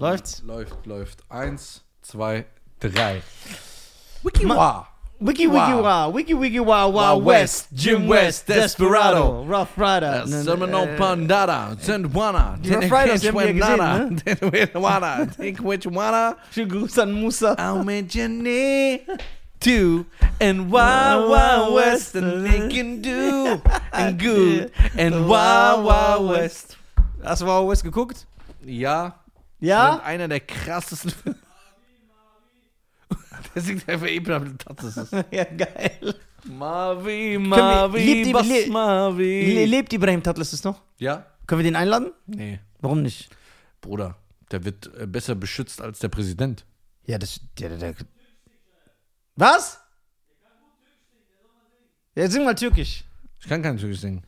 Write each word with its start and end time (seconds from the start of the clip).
Läuft's? 0.00 0.42
Läuft, 0.46 0.86
läuft. 0.86 1.18
Eins, 1.28 1.82
zwei, 2.00 2.46
drei. 2.80 3.20
Wikiwa. 4.22 4.86
Wiki 5.20 5.46
Wiki 5.46 5.74
Wow. 5.74 5.82
Wow, 5.82 6.14
Wiki 6.14 6.34
Wiki 6.34 6.58
Wow 6.60 6.88
Wow 6.88 6.92
Wow 6.94 7.18
West, 7.26 7.68
Jim 7.74 8.08
West, 8.08 8.48
Desperado. 8.48 9.44
Rough 9.46 9.76
Rider. 9.76 10.26
Seminole 10.26 10.94
Äh, 10.94 10.96
Pandada, 10.96 11.76
Zendwana, 11.78 12.56
Die 12.62 12.74
Rough 12.74 12.90
Riders, 12.90 13.20
die 13.20 13.28
haben 13.28 13.36
which 15.62 15.84
wanna, 15.86 16.36
Schönen 16.54 16.70
Gruß 16.70 16.98
an 16.98 17.12
Musa. 17.12 17.54
I'll 17.58 17.84
make 17.84 18.14
your 18.14 18.28
knee 18.28 19.02
to 19.60 20.06
and 20.40 20.72
Wild 20.72 21.28
Wild 21.28 21.74
West 21.74 22.16
and 22.16 22.46
they 22.46 22.74
can 22.74 23.02
do 23.02 23.60
and 23.92 24.18
good 24.18 24.72
and 24.96 25.28
Wild 25.28 25.84
Wild 25.84 26.30
West. 26.30 26.78
Hast 27.22 27.42
du 27.42 27.46
Wow 27.46 27.68
West 27.68 27.84
geguckt? 27.84 28.26
Ja, 28.64 29.19
Ja? 29.60 30.00
einer 30.02 30.28
der 30.28 30.40
krassesten 30.40 31.10
Filme. 31.10 31.38
Der 33.54 33.62
singt 33.62 33.88
einfach 33.88 34.08
eben 34.08 34.58
das 34.66 34.84
ist 34.84 34.96
es. 34.96 35.10
Ja, 35.30 35.44
geil. 35.44 36.14
Marvi, 36.44 37.32
wir- 37.32 37.38
Marvi, 37.40 37.98
lebt 37.98 38.32
was 38.34 38.46
le- 38.46 38.64
Le 38.64 38.70
Marvi. 38.70 39.64
lebt 39.66 39.92
Ibrahim 39.92 40.22
Tatlas 40.22 40.52
es 40.52 40.64
noch? 40.64 40.80
Ja? 40.98 41.26
Können 41.46 41.58
wir 41.60 41.64
den 41.64 41.76
einladen? 41.76 42.12
Nee. 42.26 42.60
Warum 42.80 43.02
nicht? 43.02 43.28
Bruder, 43.80 44.16
der 44.50 44.64
wird 44.64 44.90
äh, 44.96 45.06
besser 45.06 45.34
beschützt 45.34 45.80
als 45.80 45.98
der 45.98 46.08
Präsident. 46.08 46.64
Ja, 47.06 47.18
das. 47.18 47.40
Der, 47.58 47.70
der, 47.70 47.78
der. 47.78 47.94
Was? 49.36 49.80
Ja, 52.14 52.28
sing 52.28 52.44
mal 52.44 52.54
türkisch. 52.54 53.04
Ich 53.40 53.48
kann 53.48 53.62
kein 53.62 53.76
Türkisch 53.78 54.00
singen. 54.00 54.22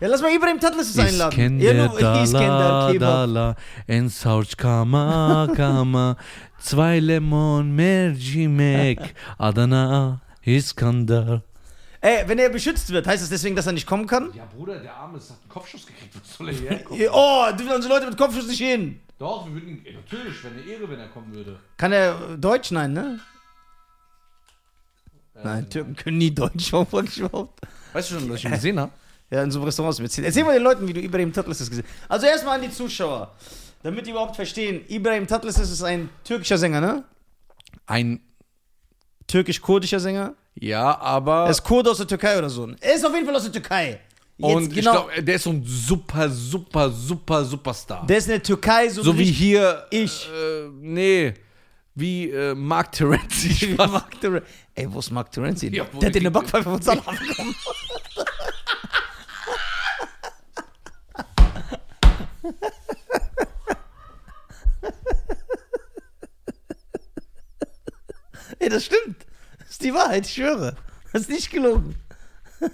Ja, 0.00 0.08
lass 0.08 0.20
mal 0.22 0.30
Ibrahim 0.32 0.60
Tatlas 0.60 0.88
es 0.90 0.98
einladen. 0.98 1.58
Ja, 1.60 1.72
İskender 1.72 2.14
nur- 2.14 2.22
İskender 2.22 2.48
dala 2.58 2.92
Kebab. 2.92 3.00
dala 3.06 3.56
en 3.88 4.08
savç 4.08 4.56
kama 4.56 5.48
kama 5.56 6.16
Zwei 6.60 7.06
Lemon 7.08 7.66
mercimek 7.66 9.14
Adana 9.38 10.20
İskender 10.46 11.40
Ey, 12.02 12.28
wenn 12.28 12.38
er 12.38 12.50
beschützt 12.52 12.90
wird, 12.92 13.06
heißt 13.06 13.22
das 13.22 13.30
deswegen, 13.30 13.56
dass 13.56 13.66
er 13.66 13.72
nicht 13.72 13.86
kommen 13.86 14.06
kann? 14.06 14.32
Ja 14.36 14.44
Bruder, 14.56 14.78
der 14.82 14.94
Arme 14.94 15.18
hat 15.18 15.30
einen 15.30 15.48
Kopfschuss 15.48 15.86
gekriegt. 15.86 16.14
Was 16.14 16.36
soll 16.36 16.48
er 16.48 16.54
hier 16.54 16.70
herkommen? 16.70 17.00
Ja, 17.02 17.10
Oh, 17.12 17.46
dürfen 17.58 17.74
unsere 17.74 17.94
Leute 17.94 18.06
mit 18.06 18.16
Kopfschuss 18.18 18.46
nicht 18.46 18.58
hin. 18.60 19.00
Doch, 19.18 19.46
wir 19.46 19.54
würden 19.54 19.68
ihn, 19.68 19.94
natürlich, 19.94 20.44
wenn 20.44 20.52
eine 20.52 20.62
Ehre, 20.72 20.90
wenn 20.90 21.00
er 21.00 21.08
kommen 21.08 21.34
würde. 21.34 21.56
Kann 21.78 21.92
er 21.92 22.10
äh, 22.34 22.36
Deutsch? 22.38 22.70
Nein, 22.70 22.92
ne? 22.92 23.18
Nein, 25.42 25.68
Türken 25.70 25.96
können 25.96 26.18
nie 26.18 26.30
Deutsch. 26.34 26.72
Warum 26.72 26.86
frag 26.86 27.04
ich 27.08 27.18
überhaupt? 27.18 27.60
Weißt 27.92 28.10
du 28.10 28.14
schon, 28.20 28.28
dass 28.28 28.38
ich 28.38 28.44
ihn 28.44 28.50
gesehen 28.52 28.78
habe? 28.80 28.92
Ja, 29.30 29.42
in 29.42 29.50
so 29.50 29.58
einem 29.58 29.66
Restaurant 29.66 29.90
hast 29.90 29.98
du 29.98 30.02
mir 30.02 30.06
erzählt. 30.06 30.26
Erzähl 30.26 30.44
mal 30.44 30.54
den 30.54 30.62
Leuten, 30.62 30.86
wie 30.86 30.92
du 30.92 31.00
Ibrahim 31.00 31.32
Tatlas 31.32 31.58
das 31.58 31.68
gesehen 31.68 31.84
hast. 32.02 32.10
Also 32.10 32.26
erstmal 32.26 32.56
an 32.56 32.62
die 32.62 32.70
Zuschauer. 32.70 33.34
Damit 33.82 34.06
die 34.06 34.10
überhaupt 34.10 34.36
verstehen, 34.36 34.84
Ibrahim 34.88 35.26
Tatlas 35.26 35.58
ist 35.58 35.82
ein 35.82 36.08
türkischer 36.24 36.58
Sänger, 36.58 36.80
ne? 36.80 37.04
Ein, 37.86 38.20
Türkisch-kurdischer 39.26 40.00
Sänger. 40.00 40.34
ja, 40.54 40.98
aber... 40.98 41.44
Er 41.44 41.50
ist 41.50 41.62
Kurde 41.62 41.90
aus 41.90 41.98
der 41.98 42.06
Türkei 42.06 42.38
oder 42.38 42.48
so. 42.48 42.68
Er 42.80 42.94
ist 42.94 43.04
auf 43.04 43.12
jeden 43.14 43.26
Fall 43.26 43.36
aus 43.36 43.44
der 43.44 43.52
Türkei. 43.52 44.00
Jetzt 44.38 44.54
und 44.54 44.68
genau. 44.68 44.76
ich 44.76 44.82
glaube, 44.82 45.22
der 45.22 45.34
ist 45.34 45.42
so 45.44 45.50
ein 45.50 45.64
super, 45.64 46.28
super, 46.28 46.90
super, 46.90 47.44
Superstar. 47.44 48.06
der 48.06 48.18
ist 48.18 48.26
in 48.26 48.32
der 48.32 48.42
Türkei 48.42 48.88
so, 48.88 49.02
so 49.02 49.18
wie 49.18 49.24
hier... 49.24 49.86
Ich. 49.90 50.28
Äh, 50.28 50.68
nee, 50.80 51.34
wie 51.94 52.30
äh, 52.30 52.54
Mark 52.54 52.92
Terenzi. 52.92 53.74
Mark 53.76 54.20
Terenzi. 54.20 54.46
Ey, 54.74 54.92
wo 54.92 54.98
ist 54.98 55.10
Mark 55.10 55.32
Terenzi? 55.32 55.74
Ja, 55.74 55.84
der 55.84 56.08
hat 56.08 56.14
dir 56.14 56.20
eine 56.20 56.30
Backpfeife 56.30 56.64
von 56.70 56.82
Salah 56.82 57.02
bekommen. 57.02 57.54
Ey, 68.66 68.70
das 68.70 68.84
stimmt. 68.84 69.24
Das 69.60 69.70
ist 69.70 69.84
die 69.84 69.94
Wahrheit, 69.94 70.26
ich 70.26 70.34
schwöre. 70.34 70.74
Das 71.12 71.22
ist 71.22 71.30
nicht 71.30 71.52
gelogen. 71.52 71.94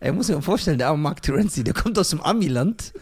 Ey, 0.00 0.10
muss 0.10 0.26
mir 0.26 0.34
mal 0.34 0.42
vorstellen, 0.42 0.78
der 0.78 0.88
arme 0.88 1.00
Mark 1.00 1.22
Terenzi, 1.22 1.62
der 1.62 1.72
kommt 1.72 1.96
aus 2.00 2.10
dem 2.10 2.20
Amiland, 2.20 2.92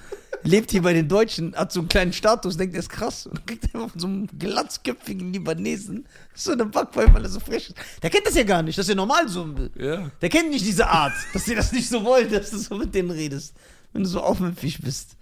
lebt 0.42 0.72
hier 0.72 0.82
bei 0.82 0.92
den 0.92 1.08
Deutschen, 1.08 1.56
hat 1.56 1.72
so 1.72 1.80
einen 1.80 1.88
kleinen 1.88 2.12
Status, 2.12 2.58
denkt, 2.58 2.74
er 2.74 2.80
ist 2.80 2.90
krass. 2.90 3.26
Und 3.26 3.46
kriegt 3.46 3.64
er 3.64 3.76
einfach 3.76 3.92
von 3.92 4.00
so 4.00 4.06
einem 4.08 4.26
glatzköpfigen 4.38 5.32
Libanesen 5.32 6.06
so 6.34 6.52
eine 6.52 6.66
Backpfeife, 6.66 7.14
weil 7.14 7.22
er 7.22 7.30
so 7.30 7.40
frech 7.40 7.70
ist. 7.70 7.78
Der 8.02 8.10
kennt 8.10 8.26
das 8.26 8.34
ja 8.34 8.42
gar 8.42 8.62
nicht, 8.62 8.76
das 8.76 8.84
ist 8.84 8.90
ja 8.90 8.94
normal 8.94 9.26
so. 9.26 9.48
Ja. 9.76 10.10
Der 10.20 10.28
kennt 10.28 10.50
nicht 10.50 10.66
diese 10.66 10.86
Art, 10.86 11.14
dass 11.32 11.44
die 11.44 11.54
das 11.54 11.72
nicht 11.72 11.88
so 11.88 12.04
wollen, 12.04 12.30
dass 12.30 12.50
du 12.50 12.58
so 12.58 12.74
mit 12.74 12.94
denen 12.94 13.10
redest, 13.10 13.54
wenn 13.94 14.02
du 14.02 14.08
so 14.10 14.20
aufmüpfig 14.20 14.82
bist. 14.82 15.16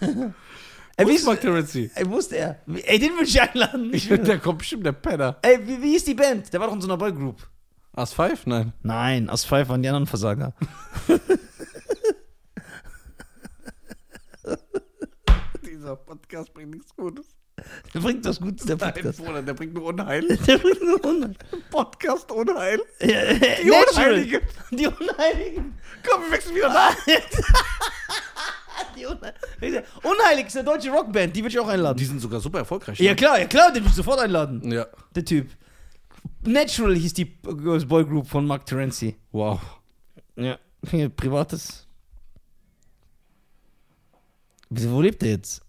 Ey, 0.96 1.18
Mark 1.24 1.40
Terenzi? 1.40 1.90
Ey, 1.94 2.08
wo 2.08 2.18
ist 2.18 2.30
der? 2.30 2.60
Ey, 2.68 2.98
den 3.00 3.16
will 3.18 3.24
ich 3.24 3.40
einladen. 3.40 3.92
Ich 3.92 4.06
finde, 4.06 4.24
der 4.24 4.38
kommt 4.38 4.58
bestimmt 4.58 4.86
der 4.86 4.92
Penner. 4.92 5.38
Ey, 5.42 5.58
wie, 5.66 5.82
wie 5.82 5.96
ist 5.96 6.06
die 6.06 6.14
Band? 6.14 6.52
Der 6.52 6.60
war 6.60 6.68
doch 6.68 6.74
in 6.74 6.80
so 6.80 6.86
einer 6.86 6.96
Boygroup. 6.96 7.48
As 7.96 8.12
5? 8.12 8.46
Nein. 8.46 8.72
Nein, 8.82 9.28
aus 9.28 9.44
Pfeiffer 9.44 9.70
waren 9.70 9.82
die 9.82 9.88
anderen 9.88 10.06
Versager. 10.06 10.54
Dieser 15.66 15.96
Podcast 15.96 16.54
bringt 16.54 16.70
nichts 16.70 16.94
Gutes. 16.94 17.26
Der 17.92 18.00
bringt 18.00 18.24
was 18.24 18.40
Gutes, 18.40 18.66
der 18.66 18.76
Nein, 18.76 18.94
Podcast. 18.94 19.18
Bruder, 19.24 19.42
der 19.42 19.54
bringt 19.54 19.74
nur 19.74 19.84
Unheil. 19.84 20.26
Der 20.46 20.58
bringt 20.58 20.82
nur 20.82 21.04
Unheil. 21.04 21.34
Podcast 21.70 22.30
Unheil. 22.32 22.80
Die 23.00 23.70
Unheiligen. 23.70 24.40
Die 24.70 24.86
Unheiligen. 24.86 25.78
Komm, 26.08 26.22
wir 26.22 26.32
wechseln 26.32 26.56
wieder 26.56 26.72
nach. 26.72 26.96
Die 28.96 29.06
Unheiligen. 29.06 29.84
Unheilig 30.02 30.46
ist 30.46 30.56
eine 30.56 30.64
deutsche 30.64 30.90
Rockband, 30.90 31.34
die 31.34 31.40
würde 31.40 31.50
ich 31.50 31.58
auch 31.58 31.68
einladen. 31.68 31.96
Die 31.98 32.04
sind 32.04 32.20
sogar 32.20 32.40
super 32.40 32.58
erfolgreich. 32.58 32.98
Ja 33.00 33.10
ne? 33.10 33.16
klar, 33.16 33.38
ja 33.38 33.46
klar, 33.46 33.72
den 33.72 33.82
würde 33.82 33.90
ich 33.90 33.94
sofort 33.94 34.20
einladen. 34.20 34.70
Ja. 34.70 34.86
Der 35.14 35.24
Typ. 35.24 35.50
Natural 36.46 36.94
hieß 36.94 37.14
die 37.14 37.36
Girls 37.42 37.86
Boy 37.86 38.04
Group 38.04 38.28
von 38.28 38.46
Mark 38.46 38.66
Terenzi. 38.66 39.16
Wow. 39.32 39.60
Ja. 40.36 40.58
Privates. 41.16 41.86
Wo 44.70 45.00
lebt 45.00 45.22
er 45.22 45.30
jetzt? 45.30 45.62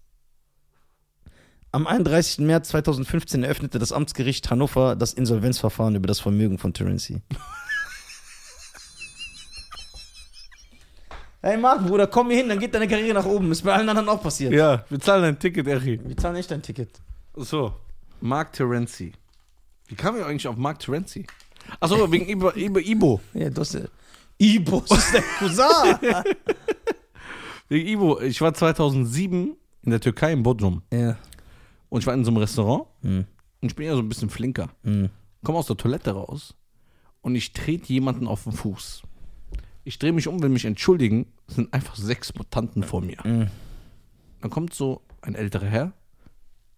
Am 1.72 1.86
31. 1.86 2.38
März 2.38 2.68
2015 2.70 3.42
eröffnete 3.42 3.78
das 3.78 3.92
Amtsgericht 3.92 4.50
Hannover 4.50 4.96
das 4.96 5.12
Insolvenzverfahren 5.12 5.94
über 5.94 6.06
das 6.06 6.20
Vermögen 6.20 6.58
von 6.58 6.72
Terenzi. 6.72 7.20
Hey 11.46 11.56
Marc, 11.56 11.86
Bruder, 11.86 12.08
komm 12.08 12.30
hier 12.30 12.38
hin, 12.38 12.48
dann 12.48 12.58
geht 12.58 12.74
deine 12.74 12.88
Karriere 12.88 13.14
nach 13.14 13.24
oben. 13.24 13.52
Ist 13.52 13.62
bei 13.62 13.72
allen 13.72 13.88
anderen 13.88 14.08
auch 14.08 14.20
passiert. 14.20 14.52
Ja, 14.52 14.84
wir 14.88 14.98
zahlen 14.98 15.22
ein 15.22 15.38
Ticket, 15.38 15.68
Eri. 15.68 16.00
Wir 16.04 16.16
zahlen 16.16 16.34
echt 16.34 16.50
dein 16.50 16.60
Ticket. 16.60 17.00
So. 17.36 17.72
Mark 18.20 18.52
Terenzi. 18.52 19.12
Wie 19.86 19.94
kamen 19.94 20.18
wir 20.18 20.26
eigentlich 20.26 20.48
auf 20.48 20.56
Mark 20.56 20.80
Terenzi? 20.80 21.24
Achso, 21.78 22.10
wegen 22.10 22.28
Ibo. 22.28 22.50
Ibo, 22.50 22.80
Ibo. 22.80 23.20
Ja, 23.32 23.48
du 23.48 23.60
hast 23.60 23.74
ja. 23.74 23.82
Ibo, 24.38 24.82
das 24.88 24.98
ist 24.98 25.14
dein 25.14 25.22
Cousin. 25.38 26.24
Wegen 27.68 27.88
Ibo. 27.90 28.20
Ich 28.22 28.40
war 28.40 28.52
2007 28.52 29.56
in 29.82 29.90
der 29.90 30.00
Türkei 30.00 30.32
in 30.32 30.42
Bodrum. 30.42 30.82
ja. 30.90 31.16
Und 31.90 32.00
ich 32.00 32.06
war 32.08 32.14
in 32.14 32.24
so 32.24 32.32
einem 32.32 32.38
Restaurant. 32.38 32.86
Hm. 33.02 33.24
Und 33.60 33.68
ich 33.70 33.76
bin 33.76 33.86
ja 33.86 33.94
so 33.94 34.00
ein 34.00 34.08
bisschen 34.08 34.30
flinker. 34.30 34.70
Hm. 34.82 35.10
Komm 35.44 35.54
aus 35.54 35.68
der 35.68 35.76
Toilette 35.76 36.10
raus. 36.10 36.56
Und 37.20 37.36
ich 37.36 37.52
trete 37.52 37.92
jemanden 37.92 38.26
auf 38.26 38.42
den 38.42 38.52
Fuß. 38.52 39.04
Ich 39.86 40.00
drehe 40.00 40.12
mich 40.12 40.26
um, 40.26 40.42
will 40.42 40.48
mich 40.48 40.64
entschuldigen. 40.64 41.32
Es 41.46 41.54
sind 41.54 41.72
einfach 41.72 41.94
sechs 41.94 42.34
Mutanten 42.34 42.82
vor 42.82 43.02
mir. 43.02 43.22
Hm. 43.22 43.48
Dann 44.40 44.50
kommt 44.50 44.74
so 44.74 45.00
ein 45.22 45.36
älterer 45.36 45.66
Herr, 45.66 45.92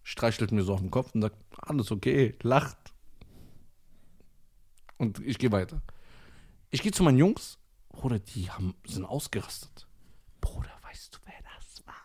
streichelt 0.03 0.51
mir 0.51 0.61
so 0.61 0.75
auf 0.75 0.79
den 0.79 0.91
Kopf 0.91 1.15
und 1.15 1.23
sagt, 1.23 1.35
alles 1.57 1.89
okay, 1.89 2.35
lacht. 2.43 2.77
Und 4.97 5.25
ich 5.25 5.39
gehe 5.39 5.51
weiter. 5.51 5.81
Ich 6.69 6.83
gehe 6.83 6.91
zu 6.91 7.01
meinen 7.01 7.17
Jungs, 7.17 7.57
Bruder, 7.89 8.19
die 8.19 8.51
haben, 8.51 8.75
sind 8.85 9.05
ausgerastet. 9.05 9.87
Bruder, 10.39 10.69
weißt 10.83 11.15
du, 11.15 11.19
wer 11.25 11.33
das 11.55 11.87
war? 11.87 11.95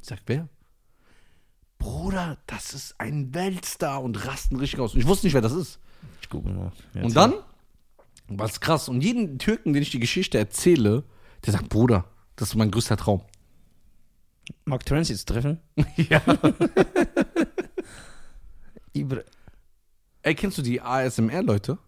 Ich 0.00 0.06
sag, 0.06 0.20
wer? 0.26 0.48
Bruder, 1.78 2.38
das 2.46 2.72
ist 2.72 3.00
ein 3.00 3.34
Weltstar 3.34 4.00
und 4.00 4.28
rasten 4.28 4.58
richtig 4.58 4.78
aus. 4.78 4.94
Und 4.94 5.00
ich 5.00 5.08
wusste 5.08 5.26
nicht, 5.26 5.34
wer 5.34 5.40
das 5.40 5.54
ist. 5.54 5.80
Ich 6.22 6.28
gucke 6.28 6.50
mal. 6.50 6.70
Ja, 6.94 7.02
Und 7.02 7.16
dann 7.16 7.34
war 8.28 8.46
es 8.46 8.60
krass. 8.60 8.88
Und 8.88 9.02
jeden 9.02 9.38
Türken, 9.38 9.72
den 9.72 9.82
ich 9.82 9.90
die 9.90 10.00
Geschichte 10.00 10.38
erzähle, 10.38 11.04
der 11.44 11.52
sagt, 11.52 11.68
Bruder, 11.68 12.04
das 12.36 12.50
ist 12.50 12.54
mein 12.56 12.70
größter 12.70 12.96
Traum. 12.96 13.22
Mark 14.64 14.84
Terenzi 14.84 15.16
zu 15.16 15.26
treffen? 15.26 15.60
Ja. 15.96 16.22
Ey, 20.22 20.34
kennst 20.34 20.58
du 20.58 20.62
die 20.62 20.80
ASMR-Leute? 20.80 21.78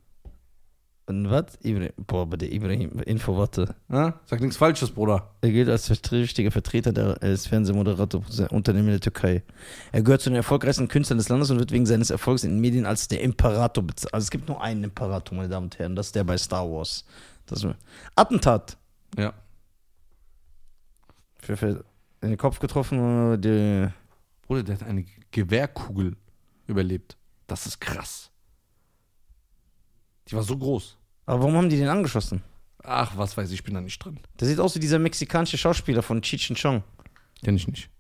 Und 1.08 1.31
was? 1.31 1.58
Ibrahim. 1.62 1.93
Boah, 1.96 2.22
aber 2.22 2.37
der 2.37 2.52
Ibrahim, 2.52 2.99
Info, 3.00 3.34
warte. 3.34 3.75
Ja? 3.88 4.20
Sag 4.26 4.43
nichts 4.43 4.58
Falsches, 4.58 4.90
Bruder. 4.90 5.31
Er 5.40 5.50
gilt 5.50 5.70
als 5.70 5.90
richtiger 6.12 6.50
Vertreter 6.50 6.93
der, 6.93 7.16
als 7.22 7.46
Fernsehmoderator 7.46 8.22
Unternehmen 8.50 8.88
der 8.88 9.00
Türkei. 9.00 9.43
Er 9.90 10.02
gehört 10.02 10.20
zu 10.20 10.28
den 10.28 10.37
erfolgreichsten 10.37 10.87
Künstlern 10.87 11.16
des 11.16 11.31
Landes 11.31 11.50
und 11.50 11.58
wird 11.58 11.72
wegen 11.72 11.87
seines 11.87 12.10
Erfolgs 12.10 12.44
in 12.44 12.50
den 12.50 12.60
Medien 12.60 12.84
als 12.84 13.08
der 13.08 13.22
Imperator 13.22 13.82
bezeichnet. 13.82 14.12
Also 14.12 14.25
es 14.25 14.31
gibt 14.31 14.49
nur 14.49 14.62
einen 14.62 14.84
Imperator, 14.84 15.34
meine 15.34 15.49
Damen 15.49 15.64
und 15.64 15.78
Herren, 15.78 15.96
das 15.96 16.08
ist 16.08 16.14
der 16.14 16.25
bei 16.25 16.37
Star 16.37 16.70
Wars. 16.70 17.06
Das 17.46 17.66
Attentat. 18.14 18.76
Ja. 19.16 19.32
Für, 21.40 21.56
für 21.56 21.84
in 22.20 22.28
den 22.28 22.37
Kopf 22.37 22.58
getroffen. 22.58 23.40
Die, 23.40 23.88
Bruder, 24.43 24.62
der 24.62 24.75
hat 24.75 24.82
eine 24.82 25.06
Gewehrkugel 25.31 26.16
überlebt. 26.66 27.16
Das 27.46 27.64
ist 27.64 27.81
krass. 27.81 28.31
Die 30.28 30.37
war 30.37 30.43
so 30.43 30.58
groß. 30.58 30.98
Aber 31.28 31.40
warum 31.42 31.56
haben 31.56 31.69
die 31.69 31.76
den 31.76 31.88
angeschossen? 31.88 32.42
Ach, 32.82 33.12
was 33.16 33.36
weiß 33.36 33.48
ich, 33.50 33.56
ich 33.56 33.64
bin 33.64 33.75
da 33.75 33.80
nicht 33.80 34.02
drin. 34.02 34.19
Der 34.40 34.48
sieht 34.48 34.58
aus 34.60 34.75
wie 34.75 34.78
dieser 34.80 34.98
mexikanische 34.98 35.58
Schauspieler 35.58 36.02
von 36.02 36.22
Cheech 36.22 36.50
and 36.50 36.58
Chong. 36.60 36.82
Kenn 37.44 37.56
ich 37.56 37.69
nicht. 37.69 37.90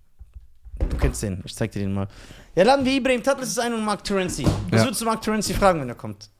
Du 0.78 0.96
kennst 0.96 1.22
den, 1.22 1.42
ich 1.44 1.54
zeig 1.54 1.72
dir 1.72 1.80
den 1.80 1.92
mal. 1.92 2.08
Ja, 2.54 2.64
laden 2.64 2.84
wir 2.84 2.92
Ibrahim 2.92 3.22
Tatlis 3.22 3.58
ein 3.58 3.74
und 3.74 3.84
Mark 3.84 4.02
Terenzi. 4.04 4.44
Was 4.70 4.80
Ja. 4.80 4.86
würdest 4.86 5.00
du 5.00 5.04
Mark 5.04 5.20
Terenzi 5.22 5.52
fragen, 5.54 5.80
wenn 5.80 5.88
er 5.88 5.94
kommt? 5.94 6.30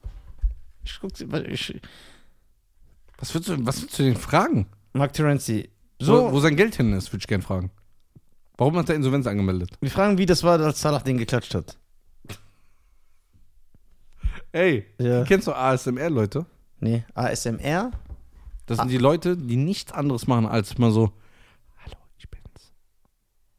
Ich 0.84 0.98
guck, 1.00 1.10
ich, 1.20 1.80
Was 3.18 3.34
willst 3.34 3.48
du, 3.48 3.66
was 3.66 3.82
willst 3.82 3.98
du 3.98 4.04
den 4.04 4.16
fragen? 4.16 4.66
Mark 4.94 5.12
Terenzi. 5.12 5.68
So. 6.00 6.06
So, 6.16 6.28
Wo, 6.28 6.32
wo 6.34 6.40
sein 6.40 6.56
Geld 6.56 6.76
hin 6.76 6.92
ist, 6.92 7.12
würde 7.12 7.22
ich 7.22 7.26
gerne 7.26 7.42
fragen. 7.42 7.70
Warum 8.56 8.76
hat 8.76 8.88
er 8.88 8.94
Insolvenz 8.94 9.26
angemeldet? 9.26 9.70
wir 9.80 9.90
fragen, 9.90 10.16
wie 10.18 10.26
das 10.26 10.42
war, 10.42 10.58
als 10.60 10.80
Salah 10.80 11.00
den 11.00 11.18
geklatscht 11.18 11.54
hat. 11.54 11.76
Ey, 14.52 14.86
Ja. 14.98 15.24
kennst 15.24 15.46
du 15.46 15.52
ASMR, 15.52 16.10
Leute? 16.10 16.46
Nee, 16.80 17.04
ASMR? 17.14 17.90
Das 18.66 18.78
sind 18.78 18.90
die 18.90 18.98
Leute, 18.98 19.36
die 19.36 19.56
nichts 19.56 19.92
anderes 19.92 20.26
machen, 20.26 20.46
als 20.46 20.76
mal 20.78 20.90
so, 20.90 21.10
hallo, 21.84 21.96
ich 22.18 22.28
bin's. 22.28 22.72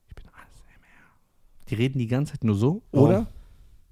Ich 0.08 0.16
bin 0.16 0.26
ASMR. 0.28 1.68
Die 1.70 1.76
reden 1.76 2.00
die 2.00 2.08
ganze 2.08 2.34
Zeit 2.34 2.44
nur 2.44 2.56
so, 2.56 2.82
Oh. 2.92 3.02
oder? 3.08 3.28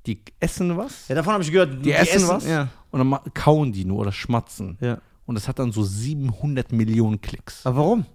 Die 0.05 0.21
essen 0.39 0.77
was 0.77 1.07
Ja, 1.09 1.15
davon 1.15 1.33
habe 1.33 1.43
ich 1.43 1.51
gehört. 1.51 1.83
Die 1.85 1.91
essen 1.91 2.27
was? 2.27 2.45
Ja. 2.47 2.69
und 2.91 2.99
dann 2.99 3.07
ma- 3.07 3.23
kauen 3.33 3.73
die 3.73 3.83
nur 3.83 3.99
oder 3.99 4.11
schmatzen. 4.11 4.77
ja. 4.79 4.99
Und 5.25 5.35
das 5.35 5.49
hat 5.49 5.59
dann 5.59 5.73
so 5.73 5.83
700 5.83 6.71
Millionen 6.71 7.19
Klicks. 7.19 7.65
Aber 7.65 7.79
warum? 7.79 8.05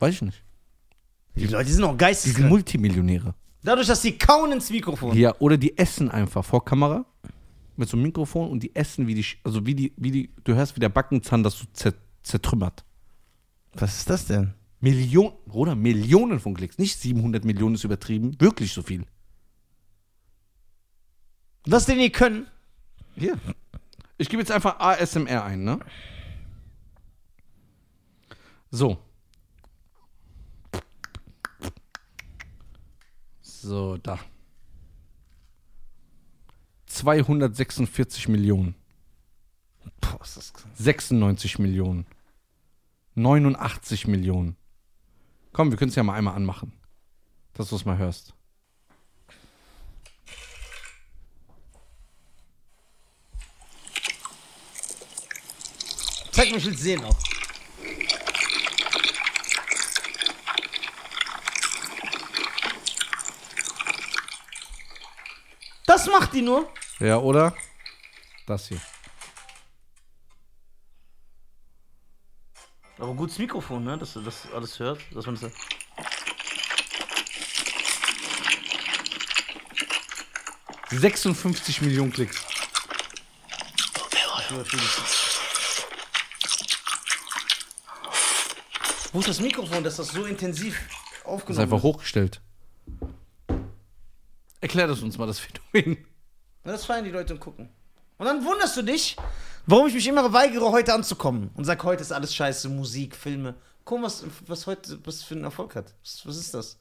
Weiß 0.00 0.14
ich 0.16 0.22
nicht. 0.22 0.42
Die 1.36 1.46
Leute 1.46 1.70
sind 1.70 1.84
auch 1.84 1.90
Die 1.90 1.92
sind 1.92 1.98
geisteskrank. 1.98 2.48
Multimillionäre. 2.48 3.32
Dadurch, 3.62 3.86
dass 3.86 4.02
sie 4.02 4.18
kauen 4.18 4.50
ins 4.50 4.68
Mikrofon. 4.70 5.16
Ja, 5.16 5.36
oder 5.38 5.56
die 5.56 5.78
essen 5.78 6.10
einfach 6.10 6.44
vor 6.44 6.64
Kamera 6.64 7.04
mit 7.78 7.88
so 7.88 7.96
einem 7.96 8.04
Mikrofon 8.04 8.50
und 8.50 8.62
die 8.62 8.74
essen 8.74 9.06
wie 9.06 9.14
die, 9.14 9.24
also 9.44 9.64
wie 9.66 9.74
die, 9.74 9.92
wie 9.96 10.10
die, 10.10 10.30
du 10.44 10.54
hörst 10.54 10.76
wie 10.76 10.80
der 10.80 10.88
Backenzahn 10.88 11.42
das 11.42 11.58
so 11.58 11.66
zer, 11.72 11.94
zertrümmert. 12.22 12.84
Was 13.74 13.98
ist 13.98 14.10
das 14.10 14.26
denn? 14.26 14.54
Millionen, 14.80 15.34
oder 15.46 15.74
Millionen 15.74 16.40
von 16.40 16.54
Klicks. 16.54 16.78
Nicht 16.78 16.98
700 16.98 17.44
Millionen 17.44 17.74
ist 17.74 17.84
übertrieben, 17.84 18.40
wirklich 18.40 18.72
so 18.72 18.82
viel. 18.82 19.06
Was 21.66 21.86
denn 21.86 21.98
ihr 21.98 22.10
können? 22.10 22.46
Hier. 23.16 23.38
Ich 24.16 24.28
gebe 24.28 24.40
jetzt 24.42 24.50
einfach 24.50 24.78
ASMR 24.80 25.44
ein, 25.44 25.64
ne? 25.64 25.78
So. 28.70 28.98
So, 33.40 33.96
da. 33.98 34.18
246 37.08 38.28
Millionen. 38.28 38.74
Boah, 39.98 40.20
ist 40.22 40.36
das 40.36 40.52
krass. 40.52 40.70
96 40.74 41.58
Millionen. 41.58 42.04
89 43.14 44.06
Millionen. 44.08 44.56
Komm, 45.54 45.70
wir 45.70 45.78
können 45.78 45.88
es 45.88 45.94
ja 45.94 46.02
mal 46.02 46.12
einmal 46.12 46.34
anmachen. 46.34 46.74
Dass 47.54 47.70
du 47.70 47.76
es 47.76 47.86
mal 47.86 47.96
hörst. 47.96 48.34
Zeig 56.32 56.50
mir, 56.50 56.58
ich 56.58 56.66
will 56.66 56.76
sehen 56.76 57.02
auch. 57.04 57.16
Das 65.86 66.06
macht 66.06 66.34
die 66.34 66.42
nur. 66.42 66.70
Ja, 67.00 67.18
oder? 67.18 67.54
Das 68.46 68.68
hier. 68.68 68.80
Aber 72.98 73.14
gutes 73.14 73.38
Mikrofon, 73.38 73.84
ne? 73.84 73.96
Dass 73.96 74.14
du 74.14 74.20
das 74.20 74.50
alles 74.52 74.78
hört. 74.80 75.00
Dass 75.14 75.26
man 75.26 75.38
das. 75.38 75.52
56 80.90 81.82
Millionen 81.82 82.12
Klicks. 82.12 82.44
Wo 89.12 89.20
ist 89.20 89.28
das 89.28 89.40
Mikrofon, 89.40 89.84
dass 89.84 89.96
das 89.96 90.08
so 90.08 90.24
intensiv 90.24 90.80
Das 90.88 91.24
aufgenommen 91.26 91.58
ist 91.58 91.72
einfach 91.72 91.82
hochgestellt. 91.82 92.40
Erklär 94.60 94.86
das 94.86 95.02
uns 95.02 95.18
mal, 95.18 95.26
das 95.26 95.38
Phänomen. 95.38 96.04
Ja, 96.64 96.72
das 96.72 96.84
feiern 96.84 97.04
die 97.04 97.10
Leute 97.10 97.34
und 97.34 97.40
gucken. 97.40 97.68
Und 98.18 98.26
dann 98.26 98.44
wunderst 98.44 98.76
du 98.76 98.82
dich, 98.82 99.16
warum 99.66 99.86
ich 99.86 99.94
mich 99.94 100.06
immer 100.06 100.32
weigere, 100.32 100.70
heute 100.70 100.92
anzukommen. 100.92 101.50
Und 101.54 101.64
sag, 101.64 101.82
heute 101.84 102.02
ist 102.02 102.12
alles 102.12 102.34
scheiße, 102.34 102.68
Musik, 102.68 103.14
Filme. 103.14 103.54
Guck 103.84 104.00
mal, 104.00 104.06
was, 104.06 104.24
was 104.46 104.66
heute 104.66 104.98
was 105.06 105.22
für 105.22 105.34
einen 105.34 105.44
Erfolg 105.44 105.76
hat. 105.76 105.94
Was, 106.02 106.26
was 106.26 106.36
ist 106.36 106.52
das? 106.52 106.78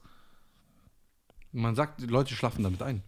Man 1.51 1.75
sagt, 1.75 2.01
die 2.01 2.07
Leute 2.07 2.33
schlafen 2.35 2.63
damit 2.63 2.81
ein. 2.81 3.03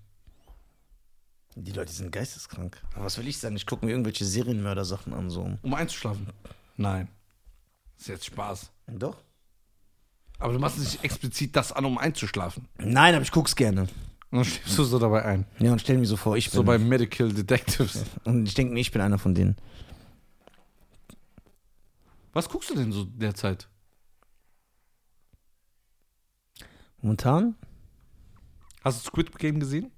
Die 1.56 1.72
Leute 1.72 1.92
sind 1.92 2.12
geisteskrank. 2.12 2.82
Aber 2.94 3.06
was 3.06 3.18
will 3.18 3.28
ich 3.28 3.40
sagen? 3.40 3.56
Ich 3.56 3.66
gucke 3.66 3.86
mir 3.86 3.92
irgendwelche 3.92 4.24
Serienmörder-Sachen 4.24 5.14
an, 5.14 5.30
so. 5.30 5.58
Um 5.62 5.74
einzuschlafen. 5.74 6.28
Nein. 6.78 7.10
Das 7.98 8.04
ist 8.04 8.08
jetzt 8.08 8.26
Spaß. 8.28 8.72
Doch? 8.88 9.18
Aber 10.38 10.54
du 10.54 10.60
machst 10.60 10.80
nicht 10.80 11.04
explizit 11.04 11.56
das 11.56 11.74
an, 11.74 11.84
um 11.84 11.98
einzuschlafen. 11.98 12.70
Nein, 12.78 13.14
aber 13.16 13.24
ich 13.24 13.32
guck's 13.32 13.56
gerne. 13.56 13.90
Und 14.32 14.38
dann 14.38 14.46
schläfst 14.46 14.78
du 14.78 14.84
so 14.84 15.00
dabei 15.00 15.26
ein. 15.26 15.46
Ja, 15.60 15.72
und 15.72 15.82
stell 15.82 15.98
mir 15.98 16.06
so 16.06 16.16
vor, 16.16 16.38
ich 16.38 16.50
bin. 16.50 16.58
So 16.58 16.64
bei 16.64 16.78
Medical 16.78 17.32
Detectives. 17.32 18.06
und 18.26 18.48
ich 18.48 18.54
denke 18.54 18.74
mir, 18.74 18.80
ich 18.80 18.92
bin 18.92 19.02
einer 19.02 19.18
von 19.18 19.34
denen. 19.34 19.56
Was 22.34 22.48
guckst 22.48 22.70
du 22.70 22.76
denn 22.76 22.92
so 22.92 23.06
derzeit? 23.06 23.68
Momentan? 27.02 27.56
Hast 28.84 29.04
du 29.06 29.10
Squid 29.10 29.38
Game 29.40 29.60
gesehen? 29.60 29.92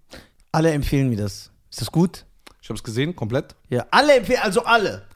Alle 0.52 0.72
empfehlen 0.72 1.10
mir 1.10 1.18
das. 1.18 1.52
Ist 1.70 1.82
das 1.82 1.92
gut? 1.92 2.26
Ich 2.62 2.70
habe 2.70 2.78
es 2.78 2.84
gesehen, 2.84 3.16
komplett. 3.16 3.56
Ja, 3.70 3.86
alle 3.92 4.16
empfehlen, 4.16 4.42
also 4.44 4.64
alle. 4.64 5.08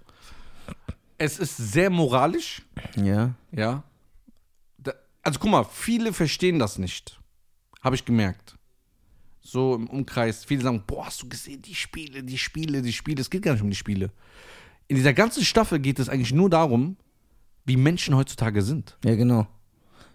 Es 1.17 1.39
ist 1.39 1.55
sehr 1.55 1.89
moralisch. 1.89 2.63
Ja. 2.95 3.33
Ja. 3.51 3.83
Da, 4.77 4.93
also 5.21 5.39
guck 5.39 5.49
mal, 5.49 5.63
viele 5.63 6.11
verstehen 6.11 6.59
das 6.59 6.77
nicht. 6.77 7.19
Habe 7.81 7.95
ich 7.95 8.03
gemerkt. 8.03 8.54
So 9.47 9.75
im 9.75 9.85
Umkreis. 9.87 10.43
Viele 10.43 10.63
sagen, 10.63 10.83
boah, 10.87 11.05
hast 11.05 11.21
du 11.21 11.29
gesehen, 11.29 11.61
die 11.61 11.75
Spiele, 11.75 12.23
die 12.23 12.37
Spiele, 12.37 12.81
die 12.81 12.91
Spiele. 12.91 13.21
Es 13.21 13.29
geht 13.29 13.43
gar 13.43 13.51
nicht 13.53 13.61
um 13.61 13.69
die 13.69 13.75
Spiele. 13.75 14.09
In 14.87 14.95
dieser 14.95 15.13
ganzen 15.13 15.43
Staffel 15.45 15.77
geht 15.77 15.99
es 15.99 16.09
eigentlich 16.09 16.33
nur 16.33 16.49
darum, 16.49 16.97
wie 17.63 17.77
Menschen 17.77 18.15
heutzutage 18.15 18.63
sind. 18.63 18.97
Ja, 19.05 19.13
genau. 19.13 19.45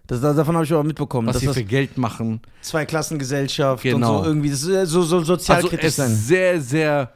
Das, 0.09 0.21
davon 0.21 0.57
habe 0.57 0.65
ich 0.65 0.73
aber 0.73 0.83
mitbekommen. 0.83 1.29
Was 1.29 1.35
dass 1.35 1.41
sie 1.43 1.47
das 1.47 1.57
für 1.57 1.63
Geld 1.65 1.97
machen. 1.97 2.41
Zweiklassengesellschaft 2.63 3.85
Genau. 3.85 4.19
und 4.19 4.25
so 4.25 4.29
irgendwie. 4.31 4.51
Das 4.51 4.63
ist 4.65 4.91
so, 4.91 5.03
so 5.03 5.19
Also 5.19 5.25
sozialkritisch 5.37 5.85
es 5.87 5.97
sein. 5.97 6.13
sehr, 6.13 6.61
sehr. 6.61 7.13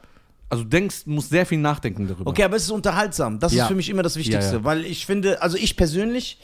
Also 0.49 0.63
du 0.63 0.71
denkst, 0.71 1.07
musst 1.07 1.31
sehr 1.31 1.45
viel 1.47 1.59
nachdenken 1.59 2.07
darüber. 2.07 2.31
Okay, 2.31 2.45
aber 2.45 2.55
es 2.57 2.63
ist 2.63 2.71
unterhaltsam. 2.71 3.41
Das 3.41 3.53
Ja. 3.53 3.65
ist 3.65 3.69
für 3.69 3.75
mich 3.75 3.89
immer 3.89 4.05
das 4.05 4.15
Wichtigste, 4.15 4.53
Ja, 4.53 4.59
ja. 4.59 4.65
weil 4.65 4.85
ich 4.85 5.05
finde, 5.05 5.43
also 5.43 5.57
ich 5.57 5.77
persönlich, 5.77 6.39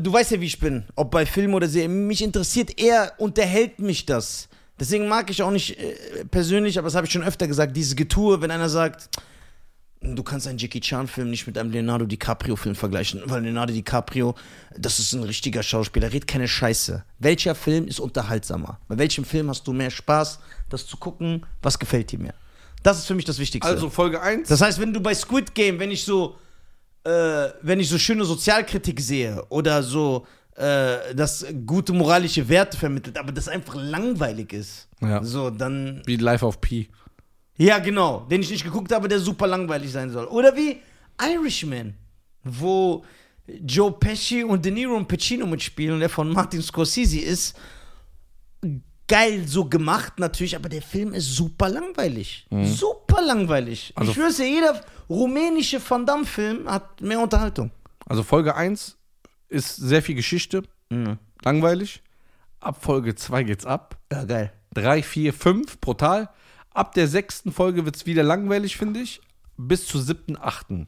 du 0.00 0.12
weißt 0.12 0.32
ja, 0.32 0.40
wie 0.40 0.46
ich 0.46 0.58
bin, 0.58 0.84
ob 0.94 1.10
bei 1.10 1.26
Film 1.26 1.54
oder 1.54 1.68
Serie, 1.68 1.88
mich 1.88 2.22
interessiert 2.22 2.80
eher, 2.80 3.12
unterhält 3.18 3.78
mich 3.78 4.06
das. 4.06 4.48
Deswegen 4.78 5.08
mag 5.08 5.30
ich 5.30 5.42
auch 5.42 5.50
nicht 5.50 5.78
äh, 5.78 6.24
persönlich, 6.30 6.78
aber 6.78 6.86
das 6.86 6.94
habe 6.94 7.06
ich 7.06 7.12
schon 7.12 7.22
öfter 7.22 7.46
gesagt, 7.46 7.76
diese 7.76 7.94
Getue, 7.94 8.40
wenn 8.40 8.50
einer 8.50 8.68
sagt, 8.68 9.08
du 10.02 10.22
kannst 10.22 10.46
einen 10.48 10.58
Jackie 10.58 10.80
Chan-Film 10.80 11.30
nicht 11.30 11.46
mit 11.46 11.56
einem 11.56 11.70
Leonardo 11.70 12.04
DiCaprio-Film 12.06 12.74
vergleichen, 12.74 13.22
weil 13.26 13.42
Leonardo 13.42 13.72
DiCaprio, 13.72 14.34
das 14.76 14.98
ist 14.98 15.12
ein 15.12 15.22
richtiger 15.22 15.62
Schauspieler, 15.62 16.12
red 16.12 16.26
keine 16.26 16.48
Scheiße. 16.48 17.04
Welcher 17.18 17.54
Film 17.54 17.86
ist 17.86 18.00
unterhaltsamer? 18.00 18.80
Bei 18.88 18.98
welchem 18.98 19.24
Film 19.24 19.48
hast 19.48 19.66
du 19.66 19.72
mehr 19.72 19.90
Spaß, 19.90 20.40
das 20.68 20.86
zu 20.86 20.96
gucken? 20.96 21.46
Was 21.62 21.78
gefällt 21.78 22.10
dir 22.10 22.18
mehr? 22.18 22.34
Das 22.82 22.98
ist 22.98 23.06
für 23.06 23.14
mich 23.14 23.24
das 23.24 23.38
Wichtigste. 23.38 23.70
Also 23.70 23.90
Folge 23.90 24.20
1. 24.20 24.48
Das 24.48 24.60
heißt, 24.60 24.80
wenn 24.80 24.92
du 24.92 25.00
bei 25.00 25.14
Squid 25.14 25.54
Game, 25.54 25.78
wenn 25.78 25.92
ich 25.92 26.04
so, 26.04 26.36
äh, 27.04 27.48
wenn 27.62 27.80
ich 27.80 27.88
so 27.88 27.98
schöne 27.98 28.24
Sozialkritik 28.24 29.00
sehe 29.00 29.44
oder 29.48 29.82
so, 29.82 30.26
äh, 30.56 31.14
das 31.14 31.44
gute 31.66 31.92
moralische 31.92 32.48
Werte 32.48 32.76
vermittelt, 32.76 33.18
aber 33.18 33.32
das 33.32 33.48
einfach 33.48 33.74
langweilig 33.74 34.52
ist, 34.52 34.88
Ja. 35.00 35.22
so, 35.24 35.50
dann, 35.50 36.02
wie 36.06 36.16
Life 36.16 36.44
of 36.44 36.60
P. 36.60 36.88
ja 37.56 37.78
genau, 37.78 38.20
den 38.30 38.42
ich 38.42 38.50
nicht 38.50 38.64
geguckt 38.64 38.92
habe, 38.92 39.08
der 39.08 39.18
super 39.18 39.46
langweilig 39.46 39.90
sein 39.90 40.10
soll. 40.10 40.26
Oder 40.26 40.54
wie 40.56 40.78
Irishman, 41.20 41.94
wo 42.44 43.04
Joe 43.66 43.92
Pesci 43.92 44.44
und 44.44 44.64
De 44.64 44.70
Niro 44.72 44.94
und 44.94 45.08
Pacino 45.08 45.46
mitspielen 45.46 45.94
und 45.94 46.00
der 46.00 46.08
von 46.08 46.32
Martin 46.32 46.62
Scorsese 46.62 47.18
ist, 47.20 47.56
geil 49.12 49.46
so 49.46 49.64
gemacht 49.66 50.18
natürlich, 50.18 50.56
aber 50.56 50.68
der 50.68 50.82
Film 50.82 51.12
ist 51.12 51.34
super 51.36 51.68
langweilig. 51.68 52.46
Super 52.64 53.20
langweilig. 53.22 53.92
Also- 53.94 54.10
ich 54.12 54.16
schwör's 54.16 54.36
dir, 54.36 54.48
jeder 54.48 54.80
rumänische 55.08 55.80
Van 55.86 56.06
Damme-Film 56.06 56.68
hat 56.70 57.00
mehr 57.00 57.20
Unterhaltung. 57.20 57.70
Also 58.06 58.22
Folge 58.22 58.54
1 58.56 58.96
ist 59.48 59.76
sehr 59.76 60.02
viel 60.02 60.14
Geschichte, 60.14 60.62
langweilig. 61.44 62.02
Ab 62.60 62.82
Folge 62.82 63.14
2 63.14 63.42
geht's 63.42 63.66
ab. 63.66 63.98
Ja, 64.12 64.24
geil. 64.24 64.52
3, 64.74 65.02
4, 65.02 65.32
5, 65.34 65.80
brutal. 65.80 66.28
Ab 66.72 66.94
der 66.94 67.06
sechsten 67.08 67.52
Folge 67.52 67.84
wird's 67.84 68.06
wieder 68.06 68.22
langweilig, 68.22 68.76
finde 68.76 69.00
ich. 69.00 69.20
Bis 69.58 69.86
zur 69.86 70.00
siebten, 70.00 70.36
achten. 70.40 70.86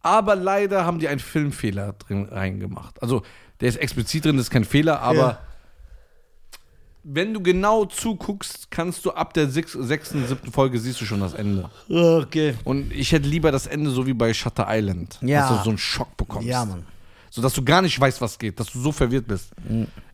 Aber 0.00 0.34
leider 0.34 0.84
haben 0.84 0.98
die 0.98 1.08
einen 1.08 1.20
Filmfehler 1.20 1.92
drin 1.94 2.26
reingemacht. 2.30 3.00
Also, 3.02 3.22
der 3.60 3.68
ist 3.68 3.76
explizit 3.76 4.24
drin, 4.24 4.36
das 4.36 4.46
ist 4.46 4.50
kein 4.50 4.64
Fehler, 4.64 5.00
aber 5.00 5.16
Ja. 5.16 5.40
Wenn 7.04 7.34
du 7.34 7.40
genau 7.40 7.84
zuguckst, 7.84 8.70
kannst 8.70 9.04
du 9.04 9.12
ab 9.12 9.34
der 9.34 9.48
sechs, 9.48 9.72
sechsten, 9.72 10.26
siebten 10.26 10.50
Folge 10.50 10.78
siehst 10.78 11.00
du 11.00 11.04
schon 11.04 11.20
das 11.20 11.34
Ende. 11.34 11.70
Okay. 11.88 12.54
Und 12.64 12.92
ich 12.92 13.12
hätte 13.12 13.28
lieber 13.28 13.52
das 13.52 13.66
Ende 13.66 13.90
so 13.90 14.06
wie 14.06 14.14
bei 14.14 14.32
Shutter 14.32 14.66
Island. 14.68 15.18
Ja. 15.20 15.48
Dass 15.48 15.58
du 15.58 15.64
so 15.64 15.70
einen 15.70 15.78
Schock 15.78 16.16
bekommst. 16.16 16.48
Ja, 16.48 16.64
Mann. 16.64 16.84
So 17.30 17.42
dass 17.42 17.52
du 17.52 17.64
gar 17.64 17.82
nicht 17.82 17.98
weißt, 17.98 18.20
was 18.20 18.38
geht, 18.38 18.60
dass 18.60 18.70
du 18.70 18.78
so 18.78 18.92
verwirrt 18.92 19.26
bist. 19.26 19.50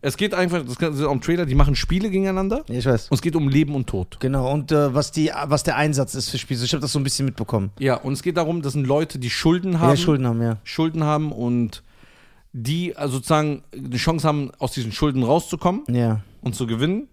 Es 0.00 0.16
geht 0.16 0.32
einfach, 0.32 0.64
das 0.64 0.96
ist 0.96 1.04
auch 1.04 1.12
im 1.12 1.20
Trailer, 1.20 1.44
die 1.44 1.54
machen 1.54 1.76
Spiele 1.76 2.08
gegeneinander 2.08 2.64
ich 2.66 2.86
weiß. 2.86 3.08
und 3.08 3.14
es 3.14 3.20
geht 3.20 3.36
um 3.36 3.46
Leben 3.50 3.74
und 3.74 3.86
Tod. 3.86 4.16
Genau, 4.20 4.50
und 4.50 4.72
äh, 4.72 4.94
was, 4.94 5.12
die, 5.12 5.30
was 5.44 5.62
der 5.62 5.76
Einsatz 5.76 6.14
ist 6.14 6.30
für 6.30 6.38
Spiele. 6.38 6.64
Ich 6.64 6.72
habe 6.72 6.80
das 6.80 6.92
so 6.92 6.98
ein 6.98 7.04
bisschen 7.04 7.26
mitbekommen. 7.26 7.72
Ja, 7.78 7.96
und 7.96 8.14
es 8.14 8.22
geht 8.22 8.38
darum, 8.38 8.62
das 8.62 8.72
sind 8.72 8.86
Leute, 8.86 9.18
die 9.18 9.28
Schulden 9.28 9.80
haben. 9.80 9.90
Ja, 9.90 9.96
Schulden 9.98 10.26
haben, 10.26 10.40
ja. 10.40 10.56
Schulden 10.64 11.04
haben 11.04 11.30
und 11.30 11.82
die 12.52 12.96
also 12.96 13.14
sozusagen 13.16 13.62
eine 13.72 13.96
Chance 13.96 14.26
haben, 14.26 14.50
aus 14.58 14.72
diesen 14.72 14.92
Schulden 14.92 15.22
rauszukommen 15.22 15.82
Ja. 15.88 16.20
und 16.42 16.54
zu 16.54 16.66
gewinnen. 16.66 17.08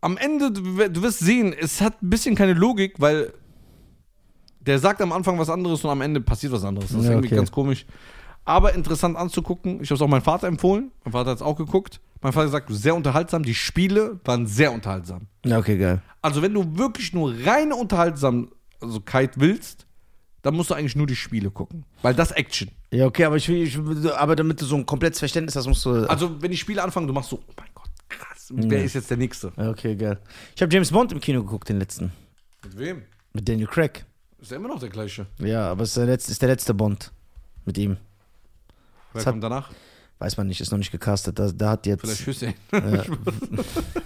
Am 0.00 0.16
Ende, 0.16 0.50
du 0.52 0.78
wir- 0.78 0.88
du 0.88 1.02
wirst 1.02 1.20
sehen, 1.20 1.52
es 1.58 1.80
hat 1.80 2.02
ein 2.02 2.10
bisschen 2.10 2.34
keine 2.34 2.52
Logik, 2.54 2.94
weil 2.98 3.32
der 4.60 4.78
sagt 4.78 5.00
am 5.00 5.12
Anfang 5.12 5.38
was 5.38 5.48
anderes 5.48 5.84
und 5.84 5.90
am 5.90 6.00
Ende 6.00 6.20
passiert 6.20 6.52
was 6.52 6.64
anderes. 6.64 6.90
Das 6.90 6.98
ist 7.00 7.04
Ja, 7.06 7.12
irgendwie 7.12 7.28
okay. 7.28 7.36
ganz 7.36 7.52
komisch. 7.52 7.86
Aber 8.44 8.74
interessant 8.74 9.16
anzugucken. 9.16 9.80
Ich 9.82 9.90
habe 9.90 9.94
es 9.96 10.02
auch 10.02 10.08
meinem 10.08 10.22
Vater 10.22 10.46
empfohlen. 10.48 10.90
Mein 11.04 11.12
Vater 11.12 11.30
hat 11.30 11.36
es 11.38 11.42
auch 11.42 11.56
geguckt. 11.56 12.00
Mein 12.20 12.32
Vater 12.32 12.48
sagt, 12.48 12.68
sehr 12.70 12.94
unterhaltsam. 12.94 13.42
Die 13.42 13.54
Spiele 13.54 14.20
waren 14.24 14.46
sehr 14.46 14.72
unterhaltsam. 14.72 15.26
Ja, 15.44 15.58
okay, 15.58 15.76
geil. 15.78 16.02
Also, 16.22 16.42
wenn 16.42 16.54
du 16.54 16.78
wirklich 16.78 17.12
nur 17.12 17.34
reine 17.44 17.74
Unterhaltsamkeit 17.76 19.38
willst, 19.38 19.85
dann 20.46 20.54
musst 20.54 20.70
du 20.70 20.74
eigentlich 20.74 20.96
nur 20.96 21.06
die 21.06 21.16
Spiele 21.16 21.50
gucken. 21.50 21.84
Weil 22.02 22.14
das 22.14 22.30
Action. 22.30 22.70
Ja, 22.90 23.06
okay, 23.06 23.24
aber 23.24 23.36
ich 23.36 23.48
will, 23.48 23.62
ich, 23.62 23.76
aber 24.12 24.36
damit 24.36 24.60
du 24.60 24.64
so 24.64 24.76
ein 24.76 24.86
komplettes 24.86 25.18
Verständnis 25.18 25.56
hast, 25.56 25.66
musst 25.66 25.84
du. 25.84 26.08
Also, 26.08 26.40
wenn 26.40 26.50
die 26.50 26.56
Spiele 26.56 26.82
anfangen, 26.82 27.06
du 27.06 27.12
machst 27.12 27.30
so, 27.30 27.36
oh 27.46 27.52
mein 27.56 27.68
Gott, 27.74 27.90
krass. 28.08 28.46
Wer 28.54 28.84
ist 28.84 28.94
jetzt 28.94 29.10
der 29.10 29.16
Nächste? 29.16 29.52
Ja, 29.56 29.70
okay, 29.70 29.96
geil. 29.96 30.18
Ich 30.54 30.62
habe 30.62 30.72
James 30.72 30.90
Bond 30.92 31.12
im 31.12 31.20
Kino 31.20 31.42
geguckt, 31.42 31.68
den 31.68 31.78
letzten. 31.78 32.12
Mit 32.64 32.78
wem? 32.78 33.02
Mit 33.32 33.48
Daniel 33.48 33.66
Craig. 33.66 34.04
Ist 34.40 34.50
ja 34.52 34.56
immer 34.56 34.68
noch 34.68 34.78
der 34.80 34.88
gleiche. 34.88 35.26
Ja, 35.38 35.68
aber 35.70 35.82
es 35.82 35.90
ist 35.90 35.96
der 35.96 36.06
letzte, 36.06 36.32
ist 36.32 36.40
der 36.40 36.48
letzte 36.48 36.72
Bond 36.74 37.10
mit 37.64 37.76
ihm. 37.78 37.96
Wer 39.12 39.20
hat- 39.24 39.32
kommt 39.32 39.42
danach? 39.42 39.70
Weiß 40.18 40.36
man 40.38 40.46
nicht, 40.46 40.60
ist 40.62 40.70
noch 40.70 40.78
nicht 40.78 40.92
gecastet. 40.92 41.38
Da, 41.38 41.50
da 41.52 41.70
hat 41.70 41.86
jetzt. 41.86 42.00
Vielleicht 42.00 42.26
Hüssein. 42.26 42.54
Ja. 42.72 43.04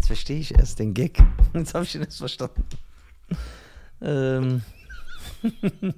jetzt 0.00 0.06
verstehe 0.06 0.40
ich 0.40 0.54
erst 0.54 0.78
den 0.78 0.94
Gag. 0.94 1.22
Jetzt 1.54 1.74
habe 1.74 1.84
ich 1.84 1.94
ihn 1.94 2.00
erst 2.00 2.16
verstanden. 2.16 2.64
Ähm. 4.00 4.62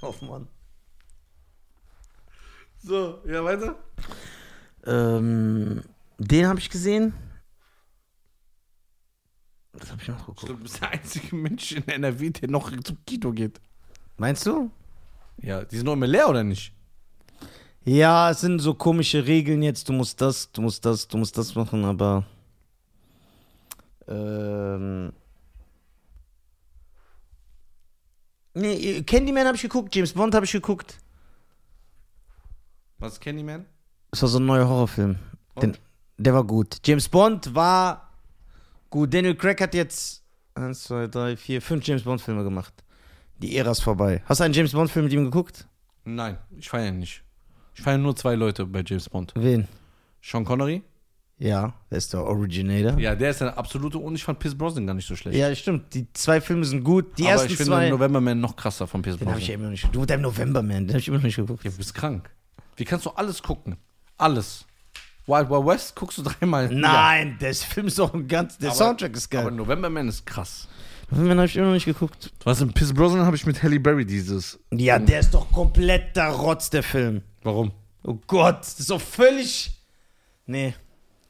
oh 0.00 0.14
Mann. 0.22 0.48
So, 2.78 3.22
ja, 3.26 3.44
weiter. 3.44 3.76
Ähm, 4.86 5.82
den 6.16 6.46
habe 6.46 6.58
ich 6.58 6.70
gesehen. 6.70 7.12
Was 9.72 9.90
habe 9.90 10.00
ich 10.00 10.08
noch 10.08 10.20
geguckt? 10.20 10.48
du 10.48 10.56
bist 10.56 10.80
der 10.80 10.90
einzige 10.90 11.36
Mensch 11.36 11.72
in 11.72 11.86
NRW, 11.86 12.30
der 12.30 12.48
noch 12.48 12.70
zum 12.82 12.96
Kino 13.04 13.30
geht. 13.32 13.60
Meinst 14.16 14.46
du? 14.46 14.70
Ja, 15.36 15.64
die 15.64 15.76
sind 15.76 15.84
noch 15.84 15.92
immer 15.92 16.06
leer, 16.06 16.30
oder 16.30 16.42
nicht? 16.44 16.72
Ja, 17.84 18.30
es 18.30 18.40
sind 18.40 18.60
so 18.60 18.74
komische 18.74 19.26
Regeln 19.26 19.62
jetzt. 19.62 19.88
Du 19.88 19.92
musst 19.92 20.20
das, 20.20 20.50
du 20.52 20.62
musst 20.62 20.84
das, 20.84 21.08
du 21.08 21.18
musst 21.18 21.36
das 21.36 21.54
machen, 21.54 21.84
aber. 21.84 22.24
Ähm. 24.06 25.12
Nee, 28.54 29.02
Candyman 29.02 29.46
habe 29.46 29.56
ich 29.56 29.62
geguckt, 29.62 29.94
James 29.94 30.12
Bond 30.12 30.34
habe 30.34 30.44
ich 30.44 30.52
geguckt. 30.52 30.98
Was 32.98 33.14
ist 33.14 33.20
Candyman? 33.20 33.64
Das 34.10 34.22
war 34.22 34.28
so 34.28 34.38
ein 34.38 34.46
neuer 34.46 34.68
Horrorfilm. 34.68 35.18
Den, 35.60 35.76
der 36.18 36.34
war 36.34 36.44
gut. 36.44 36.78
James 36.84 37.08
Bond 37.08 37.54
war 37.54 38.10
gut. 38.90 39.12
Daniel 39.12 39.34
Craig 39.34 39.60
hat 39.60 39.74
jetzt 39.74 40.22
1, 40.54 40.84
2, 40.84 41.06
3, 41.08 41.36
4, 41.36 41.62
5 41.62 41.86
James 41.86 42.02
Bond-Filme 42.02 42.44
gemacht. 42.44 42.74
Die 43.38 43.56
Ära 43.56 43.70
ist 43.70 43.80
vorbei. 43.80 44.22
Hast 44.26 44.40
du 44.40 44.44
einen 44.44 44.54
James 44.54 44.72
Bond-Film 44.72 45.06
mit 45.06 45.14
ihm 45.14 45.24
geguckt? 45.24 45.66
Nein, 46.04 46.38
ich 46.56 46.68
feiere 46.68 46.88
ihn 46.88 46.98
nicht. 46.98 47.24
Ich 47.74 47.82
feiere 47.82 47.98
nur 47.98 48.14
zwei 48.16 48.34
Leute 48.34 48.66
bei 48.66 48.82
James 48.84 49.08
Bond. 49.08 49.32
Wen? 49.36 49.66
Sean 50.22 50.44
Connery. 50.44 50.82
Ja, 51.38 51.72
der 51.90 51.98
ist 51.98 52.12
der 52.12 52.22
Originator. 52.24 52.98
Ja, 53.00 53.16
der 53.16 53.30
ist 53.30 53.40
der 53.40 53.58
absolute 53.58 53.98
und 53.98 54.14
ich 54.14 54.22
fand 54.22 54.38
Pierce 54.38 54.54
Brosnan 54.56 54.86
gar 54.86 54.94
nicht 54.94 55.08
so 55.08 55.16
schlecht. 55.16 55.36
Ja, 55.36 55.52
stimmt. 55.56 55.92
Die 55.92 56.06
zwei 56.12 56.40
Filme 56.40 56.64
sind 56.64 56.84
gut. 56.84 57.18
Die 57.18 57.22
Aber 57.24 57.32
ersten 57.32 57.48
ich 57.50 57.56
finde 57.56 57.72
zwei. 57.72 57.88
November 57.88 58.20
Man 58.20 58.38
noch 58.40 58.54
krasser 58.54 58.86
von 58.86 59.02
Pierce 59.02 59.18
Den 59.18 59.28
habe 59.28 59.40
ich 59.40 59.48
ja 59.48 59.54
Brosnan. 59.56 59.72
immer 59.72 59.76
noch 59.76 59.82
nicht. 59.82 59.94
Du, 59.94 60.06
der 60.06 60.18
November 60.18 60.62
Man, 60.62 60.86
den 60.86 60.90
habe 60.90 60.98
ich 61.00 61.08
immer 61.08 61.16
noch 61.16 61.24
nicht 61.24 61.36
geguckt. 61.36 61.64
Ja, 61.64 61.70
du 61.72 61.76
bist 61.78 61.94
krank. 61.94 62.30
Wie 62.76 62.84
kannst 62.84 63.06
du 63.06 63.10
alles 63.10 63.42
gucken? 63.42 63.76
Alles. 64.18 64.64
Wild 65.26 65.50
Wild 65.50 65.66
West 65.66 65.96
guckst 65.96 66.18
du 66.18 66.22
dreimal. 66.22 66.68
Nein, 66.72 67.36
der 67.40 67.54
Film 67.54 67.88
ist 67.88 67.98
auch 67.98 68.14
ein 68.14 68.28
ganz. 68.28 68.58
Der 68.58 68.68
Aber- 68.70 68.76
Soundtrack 68.78 69.16
ist. 69.16 69.34
Aber 69.34 69.44
geil. 69.48 69.52
November 69.56 69.90
Man 69.90 70.06
ist 70.08 70.24
krass. 70.24 70.68
November 71.10 71.28
Man 71.30 71.38
habe 71.38 71.46
ich 71.46 71.56
immer 71.56 71.66
noch 71.66 71.74
nicht 71.74 71.84
geguckt. 71.86 72.32
Was 72.44 72.60
in 72.60 72.72
Pierce 72.72 72.92
Brosnan 72.94 73.26
habe 73.26 73.34
ich 73.34 73.46
mit 73.46 73.60
Halle 73.64 73.80
Berry 73.80 74.04
dieses. 74.06 74.60
Ja, 74.72 74.98
der 75.00 75.20
ist 75.20 75.34
doch 75.34 75.50
komplett 75.50 76.14
der 76.14 76.28
Rotz, 76.28 76.70
der 76.70 76.84
Film. 76.84 77.22
Warum? 77.42 77.72
Oh 78.04 78.18
Gott, 78.26 78.60
das 78.60 78.80
ist 78.80 78.90
doch 78.90 79.00
völlig. 79.00 79.70
Nee. 80.46 80.74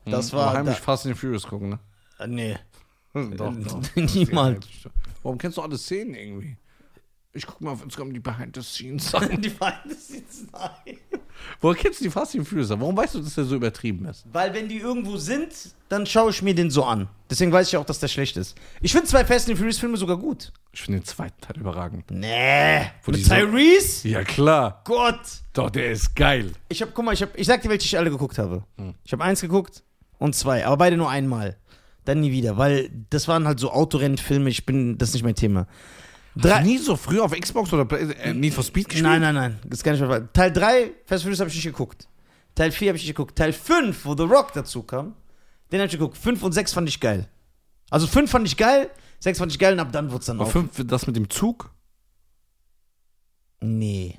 Das 0.05 0.33
Hm, 0.33 0.39
war. 0.39 0.53
heimlich 0.55 0.77
Da, 0.77 0.83
Fast 0.83 1.07
and 1.07 1.17
Furious 1.17 1.47
gucken, 1.47 1.71
ne? 1.71 1.79
äh, 2.19 2.27
nee. 2.27 2.57
Doch, 3.15 3.53
doch. 3.55 3.83
Niemals. 3.97 4.67
Warum 5.23 5.39
kennst 5.39 5.59
du 5.59 5.63
alle 5.63 5.77
Szenen 5.79 6.15
irgendwie? 6.15 6.57
Ich 7.35 7.47
guck 7.47 7.61
mal 7.63 7.71
auf 7.71 7.83
Instagram 7.83 8.13
die 8.13 8.21
Behind 8.21 8.55
the 8.55 8.63
Scenes 8.63 9.11
Sachen. 9.11 9.41
Die 9.43 9.51
nein. 9.59 10.99
Woher 11.61 11.77
kennst 11.77 12.01
du 12.01 12.05
die 12.05 12.11
Fast 12.11 12.37
and 12.37 12.47
Furious? 12.47 12.69
Warum 12.71 12.97
weißt 12.97 13.15
du, 13.15 13.21
dass 13.21 13.35
der 13.35 13.45
so 13.45 13.57
übertrieben 13.57 14.05
ist? 14.05 14.25
Weil 14.33 14.53
wenn 14.55 14.69
die 14.69 14.77
irgendwo 14.79 15.17
sind, 15.17 15.49
dann 15.89 16.07
schaue 16.07 16.31
ich 16.31 16.43
mir 16.43 16.55
den 16.55 16.71
so 16.71 16.85
an. 16.85 17.09
Deswegen 17.31 17.51
weiß 17.51 17.69
ich 17.69 17.77
auch, 17.79 17.85
dass 17.87 17.99
der 18.01 18.09
schlecht 18.09 18.37
ist. 18.37 18.55
Ich 18.81 18.93
finde 18.93 19.07
zwei 19.09 19.25
Fast 19.25 19.49
and 19.49 19.57
Furious 19.57 19.79
Filme 19.79 19.97
sogar 19.97 20.19
gut. 20.19 20.53
Ich 20.73 20.83
finde 20.83 21.01
den 21.01 21.07
zweiten 21.07 21.41
Teil 21.41 21.59
überragend. 21.59 22.11
Nee. 22.11 22.83
Wo 23.03 23.11
Mit 23.11 23.21
die 23.21 23.25
so- 23.25 23.35
Tyrese? 23.35 24.09
Ja, 24.09 24.23
klar. 24.25 24.83
Gott. 24.85 25.21
Doch, 25.55 25.71
der 25.71 25.93
ist 25.93 26.15
geil. 26.15 26.53
Ich 26.69 26.83
hab, 26.83 26.93
guck 26.95 27.05
mal, 27.05 27.13
ich 27.15 27.23
hab, 27.23 27.37
ich 27.37 27.47
sag 27.47 27.63
dir, 27.63 27.71
welche 27.71 27.87
ich 27.87 27.97
alle 27.99 28.11
geguckt 28.11 28.39
habe. 28.39 28.65
Ich 29.05 29.13
habe 29.13 29.25
eins 29.25 29.41
geguckt 29.41 29.83
und 30.19 30.35
zwei, 30.35 30.67
aber 30.67 30.77
beide 30.77 30.97
nur 30.99 31.09
einmal. 31.11 31.57
Dann 32.05 32.21
nie 32.21 32.33
wieder, 32.33 32.59
weil 32.59 32.91
das 33.11 33.27
waren 33.29 33.47
halt 33.47 33.59
so 33.61 33.71
Autorennfilme, 33.71 34.51
ich 34.51 34.67
bin, 34.67 34.99
das 34.99 35.11
ist 35.11 35.15
nicht 35.15 35.23
mein 35.25 35.37
Thema. 35.37 35.67
Drei. 36.35 36.49
Drei, 36.49 36.63
nie 36.63 36.79
so 36.79 36.97
früh 36.97 37.21
auf 37.21 37.33
Xbox 37.33 37.73
oder 37.73 37.85
Play 37.85 38.11
äh, 38.13 38.33
Need 38.33 38.55
for 38.55 38.65
Speed 38.65 38.89
gespielt? 38.89 39.05
nein, 39.05 39.21
nein, 39.21 39.35
nein, 39.35 39.59
das 39.65 39.81
ist 39.81 39.85
gar 39.85 39.93
nicht 39.93 40.01
mehr. 40.01 40.33
Teil 40.33 40.53
3, 40.53 40.91
Fast 41.05 41.23
Furious 41.25 41.41
habe 41.41 41.51
ich 41.51 41.57
nicht 41.57 41.65
geguckt. 41.65 42.09
Teil 42.55 42.73
4 42.73 42.89
habe 42.89 42.97
ich 42.97 43.05
nicht 43.05 43.15
geguckt. 43.15 43.37
Teil 43.37 43.53
5, 43.53 44.05
wo 44.05 44.17
The 44.17 44.23
Rock 44.25 44.53
dazu 44.55 44.83
kam, 44.83 45.15
den 45.71 45.81
habe 45.81 45.87
ich 45.87 45.93
geguckt. 45.93 46.17
5 46.17 46.43
und 46.43 46.53
6 46.53 46.73
fand 46.73 46.89
ich 46.89 47.01
geil. 47.01 47.29
Also 47.91 48.07
5 48.07 48.31
fand 48.31 48.47
ich 48.47 48.57
geil, 48.57 48.91
6 49.21 49.39
fand 49.39 49.53
ich 49.53 49.59
geil 49.59 49.75
und 49.75 49.81
ab 49.81 49.93
dann 49.93 50.11
wurde 50.11 50.21
es 50.21 50.27
dann 50.27 50.41
auch. 50.41 50.51
fünf, 50.51 50.71
das 50.87 51.07
mit 51.07 51.17
dem 51.17 51.29
Zug, 51.29 51.71
Nee, 53.63 54.19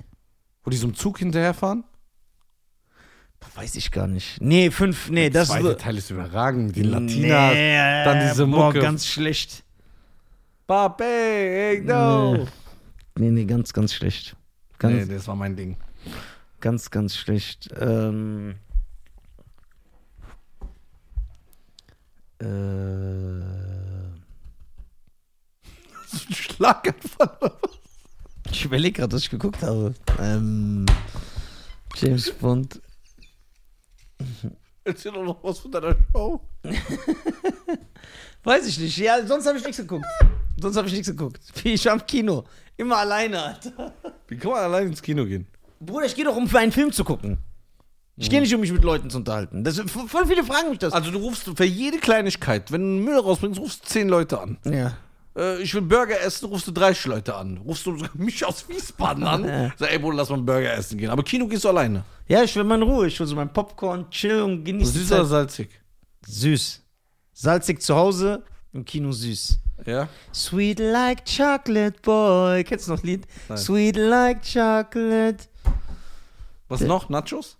wo 0.62 0.70
die 0.70 0.76
so 0.76 0.86
im 0.86 0.94
Zug 0.94 1.18
hinterherfahren? 1.18 1.84
weiß 3.56 3.76
ich 3.76 3.90
gar 3.90 4.06
nicht. 4.06 4.40
Nee, 4.40 4.70
5, 4.70 5.10
nee, 5.10 5.28
das 5.28 5.48
Der 5.48 5.60
zweite 5.60 5.76
Teil 5.76 5.98
ist 5.98 6.10
überragend 6.10 6.68
mit 6.68 6.76
den 6.76 6.86
Latinas. 6.86 7.52
Nee, 7.52 8.04
dann 8.04 8.20
diese 8.28 8.46
boah, 8.46 8.66
Mucke. 8.66 8.80
ganz 8.80 9.06
schlecht. 9.06 9.64
Pape, 10.66 11.04
hey, 11.04 11.80
no. 11.82 12.46
Nee, 13.16 13.30
nee, 13.30 13.44
ganz, 13.44 13.72
ganz 13.72 13.92
schlecht. 13.92 14.34
Ganz, 14.78 14.94
Nee, 14.94 15.06
das 15.14 15.28
war 15.28 15.36
mein 15.36 15.54
Ding. 15.56 15.76
Ganz, 16.60 16.90
ganz 16.90 17.16
schlecht. 17.16 17.68
Ähm, 17.78 18.54
äh, 22.40 22.44
Schlaganfall. 26.32 27.52
ich 28.50 28.64
überlege 28.64 29.00
gerade, 29.00 29.14
was 29.14 29.22
ich 29.22 29.30
geguckt 29.30 29.62
habe. 29.62 29.94
Ähm, 30.18 30.86
James 31.96 32.30
Bond. 32.32 32.80
Erzähl 34.84 35.12
doch 35.12 35.24
noch 35.24 35.42
was 35.44 35.58
von 35.58 35.70
deiner 35.70 35.94
Show. 36.12 36.40
Weiß 38.44 38.66
ich 38.66 38.78
nicht. 38.78 38.96
Ja, 38.98 39.26
sonst 39.26 39.46
habe 39.46 39.58
ich 39.58 39.64
nichts 39.64 39.78
geguckt. 39.78 40.04
Sonst 40.64 40.78
habe 40.78 40.88
ich 40.88 40.94
nichts 40.94 41.08
geguckt. 41.08 41.40
Ich 41.62 41.84
war 41.84 41.92
im 41.92 42.06
Kino. 42.06 42.44
Immer 42.78 42.96
alleine, 42.96 43.42
Alter. 43.42 43.92
Wie 44.28 44.38
kann 44.38 44.52
man 44.52 44.60
allein 44.60 44.86
ins 44.86 45.02
Kino 45.02 45.26
gehen? 45.26 45.46
Bruder, 45.78 46.06
ich 46.06 46.14
gehe 46.14 46.24
doch, 46.24 46.34
um 46.34 46.48
für 46.48 46.58
einen 46.58 46.72
Film 46.72 46.90
zu 46.90 47.04
gucken. 47.04 47.36
Ich 48.16 48.30
gehe 48.30 48.40
nicht, 48.40 48.54
um 48.54 48.62
mich 48.62 48.72
mit 48.72 48.82
Leuten 48.82 49.10
zu 49.10 49.18
unterhalten. 49.18 49.62
Das, 49.62 49.78
voll 49.78 50.26
viele 50.26 50.42
fragen 50.42 50.70
mich 50.70 50.78
das. 50.78 50.94
Also 50.94 51.10
du 51.10 51.18
rufst 51.18 51.50
für 51.54 51.64
jede 51.64 51.98
Kleinigkeit, 51.98 52.72
wenn 52.72 52.80
du 52.80 53.04
Müll 53.04 53.18
rausbringst, 53.18 53.60
rufst 53.60 53.84
du 53.84 53.88
zehn 53.88 54.08
Leute 54.08 54.40
an. 54.40 54.56
ja. 54.64 54.96
Äh, 55.36 55.60
ich 55.60 55.74
will 55.74 55.82
Burger 55.82 56.18
essen, 56.20 56.46
rufst 56.46 56.66
du 56.66 56.72
30 56.72 57.04
Leute 57.06 57.34
an. 57.34 57.58
Rufst 57.58 57.84
du 57.84 57.98
mich 58.14 58.42
aus 58.46 58.66
Wiesbaden 58.68 59.24
an. 59.24 59.72
Sag, 59.76 59.92
ey 59.92 59.98
Bruder, 59.98 60.16
lass 60.16 60.30
mal 60.30 60.36
einen 60.36 60.46
Burger 60.46 60.72
essen 60.72 60.96
gehen. 60.96 61.10
Aber 61.10 61.24
Kino 61.24 61.46
gehst 61.46 61.64
du 61.64 61.68
alleine. 61.68 62.04
Ja, 62.26 62.42
ich 62.42 62.56
will 62.56 62.64
mal 62.64 62.76
in 62.76 62.82
Ruhe. 62.82 63.08
Ich 63.08 63.20
will 63.20 63.26
so 63.26 63.34
mein 63.36 63.52
Popcorn, 63.52 64.08
chill 64.10 64.40
und 64.40 64.64
genießen. 64.64 64.94
Süß 64.94 65.12
oder 65.12 65.24
salzig? 65.26 65.68
Süß. 66.26 66.80
Salzig 67.32 67.82
zu 67.82 67.96
Hause, 67.96 68.44
im 68.72 68.84
Kino 68.84 69.10
süß. 69.12 69.58
Ja. 69.86 70.08
Sweet 70.32 70.78
like 70.78 71.24
chocolate 71.24 72.00
boy. 72.02 72.64
Kennst 72.64 72.86
du 72.86 72.92
noch 72.92 72.98
das 72.98 73.04
Lied? 73.04 73.26
Nein. 73.48 73.58
Sweet 73.58 73.96
like 73.96 74.42
chocolate. 74.42 75.44
Was 76.68 76.80
noch? 76.80 77.08
Nachos? 77.08 77.58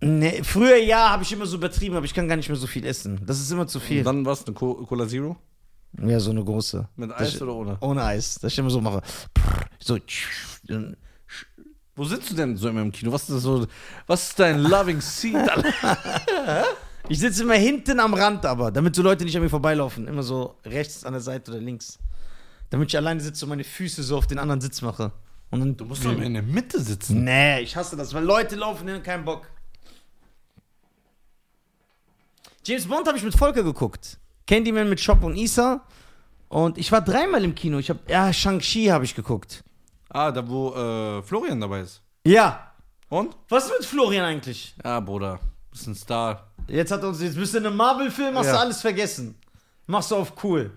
Nee, 0.00 0.42
früher 0.42 0.76
ja, 0.78 1.10
habe 1.10 1.22
ich 1.22 1.32
immer 1.32 1.44
so 1.46 1.56
übertrieben, 1.56 1.94
aber 1.94 2.06
ich 2.06 2.14
kann 2.14 2.26
gar 2.26 2.36
nicht 2.36 2.48
mehr 2.48 2.56
so 2.56 2.66
viel 2.66 2.86
essen. 2.86 3.20
Das 3.26 3.38
ist 3.38 3.50
immer 3.50 3.66
zu 3.66 3.78
Und 3.78 3.84
viel. 3.84 4.02
dann 4.02 4.24
was? 4.24 4.46
Eine 4.46 4.54
Co 4.54 4.74
Cola 4.86 5.06
Zero? 5.06 5.36
Ja, 6.02 6.18
so 6.20 6.30
eine 6.30 6.42
große. 6.42 6.88
Mit 6.96 7.12
Eis 7.12 7.40
oder 7.42 7.54
ohne? 7.54 7.76
Ohne 7.80 8.02
Eis. 8.04 8.38
Das 8.40 8.52
ich 8.52 8.58
immer 8.58 8.70
so 8.70 8.80
mache. 8.80 9.02
So. 9.78 9.98
Wo 11.96 12.04
sitzt 12.04 12.30
du 12.30 12.34
denn 12.34 12.56
so 12.56 12.68
immer 12.68 12.80
im 12.80 12.92
Kino? 12.92 13.12
Was 13.12 13.22
ist 13.22 13.30
das 13.30 13.42
so? 13.42 13.66
Was 14.06 14.28
ist 14.28 14.38
dein 14.38 14.60
loving 14.60 15.00
seat? 15.00 15.36
Ich 17.08 17.18
sitze 17.18 17.42
immer 17.42 17.54
hinten 17.54 17.98
am 17.98 18.14
Rand, 18.14 18.44
aber, 18.46 18.70
damit 18.70 18.94
so 18.94 19.02
Leute 19.02 19.24
nicht 19.24 19.36
an 19.36 19.42
mir 19.42 19.50
vorbeilaufen. 19.50 20.06
Immer 20.06 20.22
so 20.22 20.56
rechts 20.64 21.04
an 21.04 21.12
der 21.12 21.22
Seite 21.22 21.50
oder 21.50 21.60
links. 21.60 21.98
Damit 22.70 22.88
ich 22.90 22.96
alleine 22.96 23.20
sitze 23.20 23.44
und 23.44 23.48
meine 23.48 23.64
Füße 23.64 24.02
so 24.02 24.16
auf 24.16 24.26
den 24.26 24.38
anderen 24.38 24.60
Sitz 24.60 24.82
mache. 24.82 25.12
Und 25.50 25.60
dann, 25.60 25.76
Du 25.76 25.84
musst 25.84 26.04
doch 26.04 26.12
immer 26.12 26.22
in 26.22 26.34
der 26.34 26.42
Mitte 26.42 26.80
sitzen. 26.80 27.24
Nee, 27.24 27.60
ich 27.60 27.74
hasse 27.74 27.96
das, 27.96 28.14
weil 28.14 28.24
Leute 28.24 28.54
laufen 28.54 28.86
hin 28.86 28.96
und 28.96 29.02
keinen 29.02 29.24
Bock. 29.24 29.48
James 32.64 32.86
Bond 32.86 33.08
habe 33.08 33.18
ich 33.18 33.24
mit 33.24 33.34
Volker 33.34 33.62
geguckt. 33.62 34.18
Candyman 34.46 34.88
mit 34.88 35.00
Shop 35.00 35.24
und 35.24 35.36
Isa. 35.36 35.82
Und 36.48 36.78
ich 36.78 36.92
war 36.92 37.00
dreimal 37.00 37.42
im 37.44 37.54
Kino. 37.54 37.78
Ich 37.78 37.88
habe, 37.90 38.00
ja, 38.08 38.32
Shang-Chi 38.32 38.86
habe 38.86 39.04
ich 39.04 39.14
geguckt. 39.14 39.64
Ah, 40.08 40.30
da 40.30 40.46
wo 40.46 40.74
äh, 40.74 41.22
Florian 41.22 41.60
dabei 41.60 41.80
ist. 41.80 42.02
Ja. 42.24 42.72
Und? 43.08 43.36
Was 43.48 43.66
ist 43.66 43.72
mit 43.78 43.86
Florian 43.86 44.24
eigentlich? 44.24 44.74
Ja, 44.84 45.00
Bruder. 45.00 45.40
Bist 45.70 45.86
ein 45.86 45.94
Star. 45.94 46.49
Jetzt 46.70 46.90
hat 46.92 47.02
uns, 47.04 47.20
jetzt 47.20 47.36
bist 47.36 47.54
du 47.54 47.58
in 47.58 47.66
einem 47.66 47.76
Marvel-Film, 47.76 48.36
hast 48.36 48.46
Ja. 48.46 48.52
du 48.52 48.58
alles 48.60 48.80
vergessen. 48.80 49.34
Machst 49.86 50.10
du 50.10 50.16
auf 50.16 50.32
cool. 50.44 50.70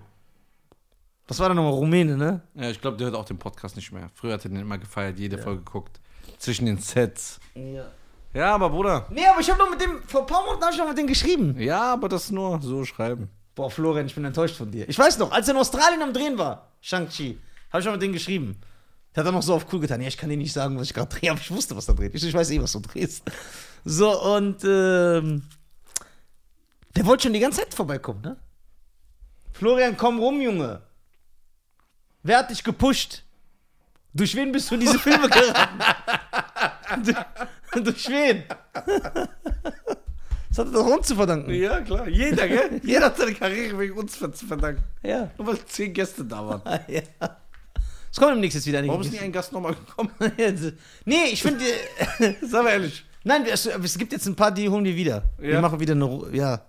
Was 1.27 1.39
war 1.39 1.49
da 1.49 1.55
nochmal? 1.55 1.71
Rumäne, 1.73 2.17
ne? 2.17 2.41
Ja, 2.55 2.69
ich 2.69 2.81
glaube, 2.81 2.97
der 2.97 3.05
hört 3.07 3.15
auch 3.15 3.25
den 3.25 3.37
Podcast 3.37 3.75
nicht 3.75 3.91
mehr. 3.91 4.09
Früher 4.13 4.33
hat 4.33 4.43
er 4.45 4.49
den 4.49 4.59
immer 4.59 4.77
gefeiert, 4.77 5.17
jede 5.19 5.37
Folge 5.37 5.59
geguckt. 5.63 5.99
Zwischen 6.37 6.65
den 6.65 6.77
Sets. 6.79 7.39
Ja. 7.55 7.85
Ja, 8.33 8.55
aber 8.55 8.69
Bruder. 8.69 9.05
Nee, 9.11 9.25
aber 9.27 9.39
ich 9.39 9.49
habe 9.49 9.59
noch 9.59 9.69
mit 9.69 9.79
dem, 9.79 10.01
vor 10.07 10.21
ein 10.21 10.25
paar 10.27 10.43
Monaten 10.43 10.63
habe 10.63 10.73
ich 10.73 10.79
noch 10.79 10.87
mit 10.89 10.97
dem 10.97 11.07
geschrieben. 11.07 11.55
Ja, 11.59 11.93
aber 11.93 12.09
das 12.09 12.31
nur 12.31 12.59
so 12.61 12.83
schreiben. 12.83 13.29
Boah, 13.55 13.69
Florian, 13.69 14.07
ich 14.07 14.15
bin 14.15 14.25
enttäuscht 14.25 14.55
von 14.55 14.71
dir. 14.71 14.89
Ich 14.89 14.97
weiß 14.97 15.19
noch, 15.19 15.31
als 15.31 15.47
er 15.47 15.53
in 15.53 15.59
Australien 15.59 16.01
am 16.01 16.11
Drehen 16.11 16.37
war, 16.39 16.71
Shang-Chi, 16.81 17.37
habe 17.71 17.79
ich 17.81 17.85
noch 17.85 17.93
mit 17.93 18.01
dem 18.01 18.11
geschrieben. 18.11 18.57
Der 19.15 19.21
hat 19.21 19.27
dann 19.27 19.35
noch 19.35 19.43
so 19.43 19.53
auf 19.53 19.71
cool 19.71 19.79
getan. 19.79 20.01
Ja, 20.01 20.07
ich 20.07 20.17
kann 20.17 20.29
dir 20.31 20.37
nicht 20.37 20.51
sagen, 20.51 20.75
was 20.79 20.87
ich 20.87 20.93
gerade 20.95 21.15
drehe, 21.15 21.29
aber 21.29 21.39
ich 21.39 21.51
wusste, 21.51 21.75
was 21.75 21.87
er 21.87 21.93
dreht. 21.93 22.15
Ich, 22.15 22.23
ich 22.25 22.33
weiß 22.33 22.49
eh, 22.49 22.59
was 22.61 22.71
du 22.71 22.79
drehst. 22.79 23.21
So, 23.85 24.19
und 24.35 24.57
ähm, 24.65 25.43
der 26.95 27.05
wollte 27.05 27.23
schon 27.23 27.33
die 27.33 27.39
ganze 27.39 27.61
Zeit 27.61 27.73
vorbeikommen, 27.73 28.21
ne? 28.21 28.37
Florian, 29.53 29.95
komm 29.97 30.19
rum, 30.19 30.41
Junge. 30.41 30.81
Wer 32.23 32.39
hat 32.39 32.49
dich 32.49 32.63
gepusht? 32.63 33.23
Durch 34.13 34.35
wen 34.35 34.51
bist 34.51 34.69
du 34.69 34.75
in 34.75 34.81
diese 34.81 34.99
Filme 35.07 35.27
geraten? 35.29 35.79
durch, 37.83 38.07
wen? 38.09 38.43
Das 40.49 40.57
hat 40.57 40.67
er 40.67 40.71
doch 40.71 40.85
uns 40.85 41.07
zu 41.07 41.15
verdanken. 41.15 41.51
Ja, 41.51 41.81
klar. 41.81 42.07
Jeder, 42.07 42.47
gell? 42.47 42.79
Jeder 42.83 43.07
hat 43.07 43.17
seine 43.17 43.33
Karriere 43.33 43.77
wegen 43.79 43.97
uns 43.97 44.19
zu 44.19 44.45
verdanken. 44.45 44.83
Ja. 45.01 45.31
Nur 45.37 45.47
weil 45.47 45.65
zehn 45.65 45.93
Gäste 45.93 46.23
da 46.23 46.45
waren. 46.45 46.61
ja. 46.87 47.01
Es 48.11 48.19
kommt 48.19 48.33
demnächst 48.35 48.63
wieder 48.67 48.85
Warum 48.85 49.01
ist 49.01 49.11
nie 49.11 49.19
ein 49.19 49.31
Gast 49.31 49.51
nochmal 49.51 49.73
gekommen? 49.73 50.11
nee, 51.05 51.23
ich 51.31 51.41
finde. 51.41 51.65
Sag 52.43 52.63
mal 52.63 52.69
ehrlich. 52.69 53.03
Nein, 53.23 53.45
es, 53.47 53.67
gibt 53.97 54.11
jetzt 54.11 54.27
ein 54.27 54.35
paar, 54.35 54.51
die 54.51 54.69
holen 54.69 54.85
wir 54.85 54.95
wieder. 54.95 55.23
Wir 55.39 55.53
Ja. 55.53 55.61
machen 55.61 55.79
wieder 55.79 55.93
eine. 55.93 56.27
Ja. 56.31 56.61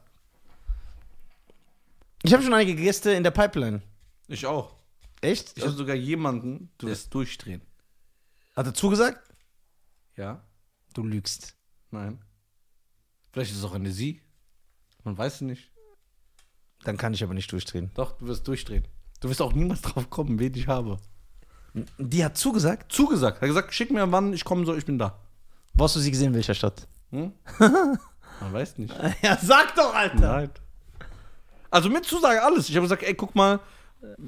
Ich 2.24 2.32
habe 2.32 2.42
schon 2.42 2.54
einige 2.54 2.74
Gäste 2.74 3.10
in 3.12 3.22
der 3.22 3.32
Pipeline. 3.32 3.82
Ich 4.28 4.46
auch. 4.46 4.74
Echt? 5.20 5.52
Ich 5.58 5.62
habe 5.62 5.74
sogar 5.74 5.94
jemanden, 5.94 6.70
du 6.78 6.86
wirst 6.86 7.12
durchdrehen. 7.12 7.60
Hat 8.56 8.64
er 8.64 8.72
zugesagt? 8.72 9.20
Ja? 10.16 10.42
Du 10.94 11.02
lügst. 11.02 11.54
Nein. 11.90 12.18
Vielleicht 13.30 13.50
ist 13.52 13.58
es 13.58 13.64
auch 13.64 13.74
eine 13.74 13.90
Sie. 13.92 14.22
Man 15.02 15.18
weiß 15.18 15.34
es 15.34 15.40
nicht. 15.42 15.70
Dann 16.84 16.96
kann 16.96 17.12
ich 17.12 17.22
aber 17.22 17.34
nicht 17.34 17.52
durchdrehen. 17.52 17.90
Doch, 17.92 18.16
du 18.16 18.26
wirst 18.26 18.48
durchdrehen. 18.48 18.88
Du 19.20 19.28
wirst 19.28 19.42
auch 19.42 19.52
niemals 19.52 19.82
drauf 19.82 20.08
kommen, 20.08 20.38
wen 20.38 20.54
ich 20.54 20.66
habe. 20.66 20.96
Die 21.98 22.24
hat 22.24 22.38
zugesagt? 22.38 22.90
Zugesagt. 22.90 23.38
Er 23.38 23.40
hat 23.42 23.48
gesagt, 23.48 23.74
schick 23.74 23.90
mir 23.90 24.10
wann 24.12 24.32
ich 24.32 24.44
kommen 24.44 24.64
soll, 24.64 24.78
ich 24.78 24.86
bin 24.86 24.98
da. 24.98 25.20
Wo 25.74 25.84
hast 25.84 25.96
du 25.96 26.00
sie 26.00 26.10
gesehen, 26.10 26.28
in 26.28 26.34
welcher 26.34 26.54
Stadt? 26.54 26.88
Hm? 27.10 27.34
Man 28.40 28.52
weiß 28.52 28.78
nicht. 28.78 28.94
Ja, 29.20 29.36
sag 29.36 29.74
doch, 29.74 29.94
Alter. 29.94 30.20
Nein. 30.20 30.50
Also 31.74 31.90
mit 31.90 32.04
Zusage 32.04 32.40
alles. 32.40 32.68
Ich 32.68 32.76
habe 32.76 32.84
gesagt, 32.84 33.02
ey, 33.02 33.14
guck 33.14 33.34
mal, 33.34 33.58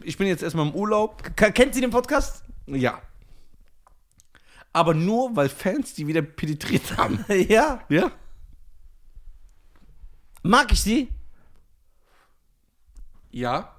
ich 0.02 0.18
bin 0.18 0.26
jetzt 0.26 0.42
erstmal 0.42 0.66
im 0.66 0.74
Urlaub. 0.74 1.22
K 1.36 1.52
kennt 1.52 1.74
sie 1.74 1.80
den 1.80 1.92
Podcast? 1.92 2.42
Ja. 2.66 3.00
Aber 4.72 4.94
nur, 4.94 5.36
weil 5.36 5.48
Fans 5.48 5.94
die 5.94 6.08
wieder 6.08 6.22
penetriert 6.22 6.96
haben. 6.96 7.24
ja. 7.48 7.84
Ja? 7.88 8.10
Mag 10.42 10.72
ich 10.72 10.82
sie? 10.82 11.08
Ja. 13.30 13.76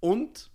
Und 0.00 0.50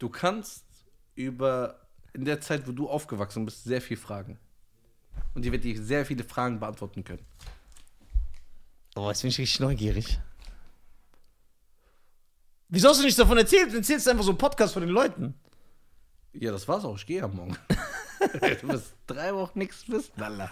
du 0.00 0.10
kannst 0.10 0.66
über, 1.14 1.80
in 2.12 2.26
der 2.26 2.42
Zeit, 2.42 2.68
wo 2.68 2.72
du 2.72 2.90
aufgewachsen 2.90 3.46
bist, 3.46 3.64
sehr 3.64 3.80
viel 3.80 3.96
fragen. 3.96 4.38
Und 5.32 5.46
die 5.46 5.52
wird 5.52 5.64
dir 5.64 5.82
sehr 5.82 6.04
viele 6.04 6.24
Fragen 6.24 6.60
beantworten 6.60 7.04
können. 7.04 7.24
Oh, 8.96 9.08
jetzt 9.08 9.22
bin 9.22 9.30
ich 9.30 9.38
richtig 9.38 9.60
neugierig. 9.60 10.20
Wieso 12.74 12.88
hast 12.88 13.00
du 13.00 13.04
nichts 13.04 13.18
davon 13.18 13.36
erzählt? 13.36 13.70
Du 13.70 13.76
erzählst 13.76 14.08
einfach 14.08 14.24
so 14.24 14.30
einen 14.30 14.38
Podcast 14.38 14.72
von 14.72 14.80
den 14.82 14.88
Leuten. 14.90 15.34
Ja, 16.32 16.50
das 16.52 16.66
war's 16.66 16.84
auch. 16.86 16.96
Ich 16.96 17.04
gehe 17.04 17.18
ja 17.18 17.28
morgen. 17.28 17.54
du 18.62 18.68
wirst 18.68 18.94
drei 19.06 19.34
Wochen 19.34 19.58
nichts 19.58 19.84
wissen, 19.88 20.12
Alter. 20.22 20.50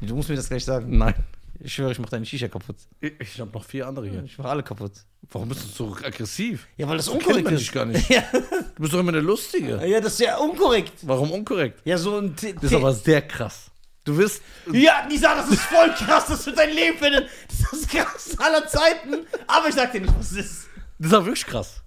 Du 0.00 0.16
musst 0.16 0.30
mir 0.30 0.36
das 0.36 0.48
gleich 0.48 0.64
sagen. 0.64 0.96
Nein. 0.96 1.14
Ich 1.60 1.74
schwöre, 1.74 1.92
ich 1.92 1.98
mach 1.98 2.08
deine 2.08 2.24
Shisha 2.24 2.48
kaputt. 2.48 2.76
Ich, 3.00 3.12
ich 3.20 3.38
habe 3.38 3.50
noch 3.52 3.64
vier 3.64 3.86
andere 3.86 4.08
hier. 4.08 4.22
Ich 4.24 4.38
mach 4.38 4.46
alle 4.46 4.62
kaputt. 4.62 4.92
Warum 5.30 5.50
bist 5.50 5.62
du 5.62 5.68
so 5.68 5.94
aggressiv? 6.02 6.66
Ja, 6.78 6.88
weil 6.88 6.96
das 6.96 7.04
So 7.06 7.12
unkorrekt 7.12 7.50
ist. 7.50 7.60
dich 7.60 7.72
gar 7.72 7.84
nicht. 7.84 8.08
Ja. 8.08 8.22
Du 8.32 8.80
bist 8.82 8.94
doch 8.94 9.00
immer 9.00 9.12
der 9.12 9.20
Lustige. 9.22 9.86
ja, 9.86 10.00
das 10.00 10.14
ist 10.14 10.20
ja 10.20 10.38
unkorrekt. 10.38 10.94
Warum 11.02 11.30
unkorrekt? 11.32 11.82
Ja, 11.84 11.98
so 11.98 12.16
ein. 12.18 12.34
T 12.34 12.54
Das 12.54 12.64
ist 12.64 12.74
aber 12.74 12.94
sehr 12.94 13.20
krass. 13.20 13.70
Du 14.04 14.16
wirst. 14.16 14.42
ja, 14.72 15.06
Nisa, 15.06 15.34
das 15.36 15.50
ist 15.50 15.60
voll 15.60 15.90
krass, 15.90 16.26
das 16.28 16.46
wird 16.46 16.56
dein 16.58 16.74
Leben 16.74 16.96
verändern. 16.96 17.26
Das 17.46 17.60
ist 17.60 17.72
das 17.72 17.88
krasseste 17.88 18.40
aller 18.42 18.66
Zeiten. 18.66 19.26
Aber 19.46 19.68
ich 19.68 19.74
sag 19.74 19.92
dir 19.92 20.00
nicht, 20.00 20.18
was 20.18 20.32
es 20.32 20.38
ist. 20.38 20.68
Das 21.02 21.10
ist 21.10 21.18
auch 21.18 21.24
wirklich 21.24 21.46
krass. 21.46 21.82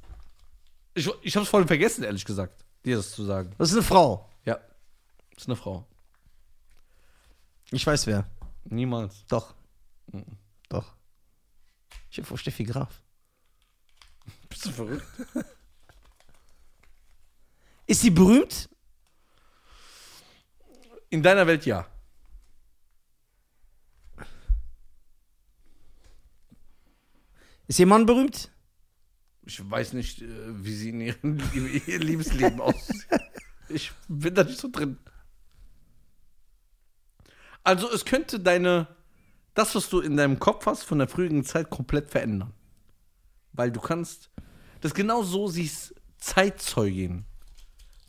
Ich, 0.93 1.09
ich 1.21 1.37
hab's 1.37 1.47
voll 1.47 1.65
vergessen, 1.65 2.03
ehrlich 2.03 2.25
gesagt, 2.25 2.65
dir 2.83 2.97
das 2.97 3.13
zu 3.13 3.23
sagen. 3.23 3.55
Das 3.57 3.69
ist 3.69 3.75
eine 3.75 3.83
Frau. 3.83 4.29
Ja. 4.43 4.55
Das 5.33 5.43
ist 5.43 5.47
eine 5.47 5.55
Frau. 5.55 5.87
Ich 7.71 7.87
weiß 7.87 8.07
wer. 8.07 8.29
Niemals. 8.65 9.25
Doch. 9.27 9.55
Doch. 10.67 10.93
Ich 12.09 12.17
hab 12.17 12.25
vor 12.25 12.37
Steffi 12.37 12.65
Graf. 12.65 13.01
Bist 14.49 14.65
du 14.65 14.71
verrückt? 14.71 15.05
Ist 17.87 18.01
sie 18.01 18.09
berühmt? 18.09 18.67
In 21.09 21.23
deiner 21.23 21.47
Welt 21.47 21.65
ja. 21.65 21.87
Ist 27.67 27.79
ihr 27.79 27.87
Mann 27.87 28.05
berühmt? 28.05 28.51
Ich 29.45 29.69
weiß 29.69 29.93
nicht, 29.93 30.21
äh, 30.21 30.27
wie 30.63 30.73
sie 30.73 30.89
in 30.89 31.01
ihrem 31.01 31.39
ihr 31.87 31.99
Liebesleben 31.99 32.59
aussieht. 32.59 33.05
Ich 33.69 33.91
bin 34.07 34.33
da 34.35 34.43
nicht 34.43 34.59
so 34.59 34.69
drin. 34.69 34.97
Also, 37.63 37.91
es 37.91 38.05
könnte 38.05 38.39
deine. 38.39 38.87
Das, 39.53 39.73
was 39.73 39.89
du 39.89 40.01
in 40.01 40.17
deinem 40.17 40.39
Kopf 40.39 40.65
hast, 40.65 40.83
von 40.83 40.99
der 40.99 41.07
früheren 41.07 41.43
Zeit 41.45 41.69
komplett 41.69 42.11
verändern. 42.11 42.53
Weil 43.53 43.71
du 43.71 43.79
kannst. 43.79 44.29
Das 44.81 44.93
genau 44.93 45.23
so 45.23 45.47
siehst 45.47 45.95
Zeitzeugin 46.17 47.25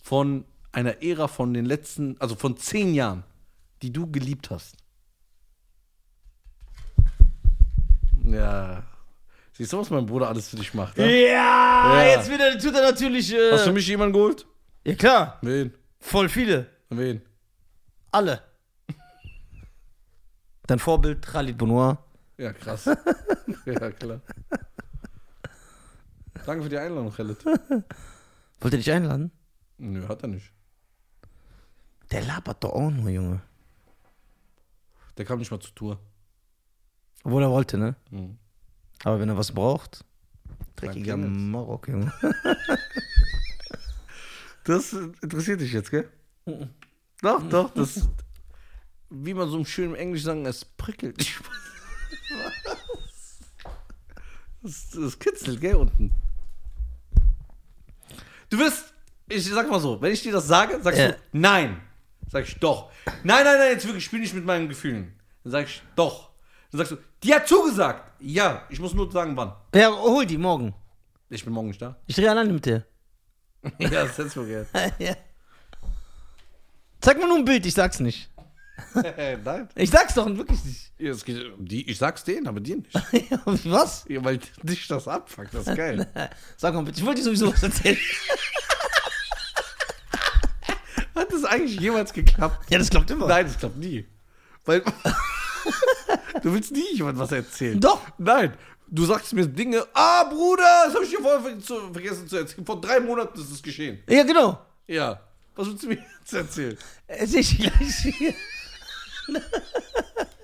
von 0.02 0.44
einer 0.72 1.02
Ära 1.02 1.28
von 1.28 1.54
den 1.54 1.64
letzten, 1.64 2.20
also 2.20 2.34
von 2.34 2.56
zehn 2.56 2.94
Jahren, 2.94 3.24
die 3.82 3.92
du 3.92 4.10
geliebt 4.10 4.50
hast. 4.50 4.76
Ja. 8.24 8.75
Siehst 9.56 9.72
du, 9.72 9.78
was 9.78 9.88
mein 9.90 10.04
Bruder 10.06 10.28
alles 10.28 10.48
für 10.50 10.56
dich 10.56 10.74
macht? 10.74 10.98
Ja? 10.98 11.06
Ja, 11.06 12.02
Ja. 12.02 12.04
jetzt 12.16 12.30
wieder 12.30 12.58
tut 12.58 12.74
er 12.74 12.82
natürlich. 12.82 13.32
Äh, 13.32 13.52
Hast 13.52 13.66
du 13.66 13.72
mich 13.72 13.86
jemanden 13.86 14.12
geholt? 14.12 14.46
ja, 14.84 14.94
klar. 14.94 15.38
Wen? 15.42 15.72
Voll 15.98 16.28
viele. 16.28 16.66
Wen? 16.90 17.22
Alle. 18.12 18.42
Dein 20.66 20.78
Vorbild, 20.78 21.24
Khalid 21.26 21.56
Bonoir. 21.56 22.04
Ja, 22.38 22.52
krass. 22.52 22.84
ja, 23.66 23.90
klar. 23.92 24.20
Danke 26.44 26.64
für 26.64 26.68
die 26.68 26.78
Einladung, 26.78 27.12
Khaled. 27.12 27.44
Wollt 27.44 28.74
ihr 28.74 28.78
dich 28.78 28.90
einladen? 28.92 29.30
Nö, 29.78 30.06
hat 30.08 30.22
er 30.22 30.28
nicht. 30.28 30.52
Der 32.10 32.22
labert 32.22 32.62
doch 32.62 32.72
auch 32.72 32.90
nur, 32.90 33.08
Junge. 33.10 33.40
Der 35.16 35.24
kam 35.24 35.38
nicht 35.38 35.50
mal 35.50 35.60
zur 35.60 35.74
Tour. 35.74 35.98
Obwohl 37.24 37.42
er 37.42 37.50
wollte, 37.50 37.78
ne? 37.78 37.96
Mhm. 38.10 38.38
Aber 39.04 39.20
wenn 39.20 39.28
er 39.28 39.36
was 39.36 39.52
braucht, 39.52 40.04
dreckiger. 40.76 41.16
Marok, 41.16 41.88
Junge. 41.88 42.12
Das 44.64 44.92
interessiert 44.92 45.60
dich 45.60 45.72
jetzt, 45.72 45.92
gell? 45.92 46.10
Doch, 47.22 47.48
doch, 47.48 47.72
das. 47.72 48.08
Wie 49.10 49.32
man 49.32 49.48
so 49.48 49.58
im 49.58 49.64
schönen 49.64 49.94
Englisch 49.94 50.24
sagen, 50.24 50.44
es 50.44 50.64
prickelt 50.64 51.20
dich. 51.20 51.36
Das, 54.62 54.90
das 54.90 55.18
kitzelt, 55.20 55.60
gell, 55.60 55.76
unten. 55.76 56.10
Du 58.50 58.58
wirst, 58.58 58.92
ich 59.28 59.44
sag 59.48 59.70
mal 59.70 59.78
so, 59.78 60.00
wenn 60.02 60.12
ich 60.12 60.22
dir 60.22 60.32
das 60.32 60.48
sage, 60.48 60.80
sagst 60.82 60.98
Ja. 60.98 61.12
du 61.12 61.16
nein. 61.32 61.80
Sag 62.28 62.48
ich 62.48 62.56
doch. 62.58 62.90
Nein, 63.22 63.44
nein, 63.44 63.58
nein, 63.58 63.70
jetzt 63.72 63.86
wirklich, 63.86 64.04
spiel 64.04 64.18
nicht 64.18 64.34
mit 64.34 64.44
meinen 64.44 64.68
Gefühlen. 64.68 65.12
Dann 65.44 65.52
sag 65.52 65.66
ich 65.66 65.82
doch. 65.94 66.30
Dann 66.72 66.78
sagst 66.78 66.92
du, 66.92 66.96
die 67.26 67.34
hat 67.34 67.48
zugesagt. 67.48 68.12
Ja, 68.20 68.62
ich 68.70 68.78
muss 68.78 68.94
nur 68.94 69.10
sagen, 69.10 69.36
wann. 69.36 69.52
Ja, 69.74 69.90
hol 69.90 70.24
die 70.24 70.38
morgen. 70.38 70.74
Ich 71.28 71.44
bin 71.44 71.52
morgen 71.52 71.68
nicht 71.68 71.82
da. 71.82 71.96
Ich 72.06 72.14
drehe 72.14 72.30
alleine 72.30 72.52
mit 72.52 72.64
dir. 72.64 72.86
ja, 73.78 74.04
das 74.04 74.32
du 74.32 74.46
gern. 74.46 74.66
ja. 74.98 75.16
Zeig 77.00 77.18
mir 77.18 77.26
nur 77.26 77.38
ein 77.38 77.44
Bild, 77.44 77.66
ich 77.66 77.74
sag's 77.74 77.98
nicht. 77.98 78.30
nein. 78.94 79.68
Ich 79.74 79.90
sag's 79.90 80.14
doch 80.14 80.26
wirklich 80.26 80.64
nicht. 80.64 80.92
Ja, 80.98 81.10
es 81.10 81.24
geht 81.24 81.52
die, 81.58 81.90
ich 81.90 81.98
sag's 81.98 82.22
denen, 82.24 82.46
aber 82.46 82.60
dir 82.60 82.76
nicht. 82.76 82.94
was? 83.64 84.04
Ja, 84.08 84.24
weil 84.24 84.38
dich 84.62 84.86
das 84.86 85.08
abfuckt, 85.08 85.52
das 85.52 85.66
ist 85.66 85.76
geil. 85.76 86.06
Sag 86.56 86.74
mal 86.74 86.82
bitte, 86.84 87.00
ich 87.00 87.06
wollte 87.06 87.20
dir 87.20 87.24
sowieso 87.24 87.52
was 87.52 87.62
erzählen. 87.62 87.98
Hat 91.14 91.32
das 91.32 91.44
eigentlich 91.44 91.80
jemals 91.80 92.12
geklappt? 92.12 92.70
ja, 92.70 92.78
das 92.78 92.90
klappt 92.90 93.10
immer. 93.10 93.26
Nein, 93.26 93.46
das 93.46 93.58
klappt 93.58 93.78
nie. 93.78 94.06
Weil 94.64 94.82
du 96.42 96.52
willst 96.52 96.72
nie 96.72 96.94
jemand 96.94 97.18
was 97.18 97.32
erzählen. 97.32 97.80
Doch. 97.80 98.00
Nein, 98.18 98.54
du 98.88 99.04
sagst 99.04 99.32
mir 99.32 99.46
Dinge, 99.46 99.86
ah 99.94 100.24
Bruder, 100.24 100.84
das 100.86 100.94
habe 100.94 101.04
ich 101.04 101.10
dir 101.10 101.20
vorher 101.20 101.58
zu, 101.60 101.92
vergessen 101.92 102.28
zu 102.28 102.36
erzählen. 102.36 102.64
Vor 102.64 102.80
drei 102.80 103.00
Monaten 103.00 103.40
ist 103.40 103.50
es 103.50 103.62
geschehen. 103.62 103.98
Ja, 104.08 104.22
genau. 104.22 104.58
Ja. 104.86 105.20
Was 105.54 105.68
willst 105.68 105.82
du 105.84 105.88
mir 105.88 105.98
jetzt 106.20 106.32
erzählen? 106.32 106.78
Erzähl 107.06 107.40
ich 107.40 107.58
gleich. 107.58 108.34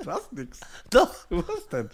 Du 0.03 0.11
hast 0.11 0.33
nix. 0.33 0.59
Doch. 0.91 1.15
Was 1.31 1.69
denn? 1.71 1.91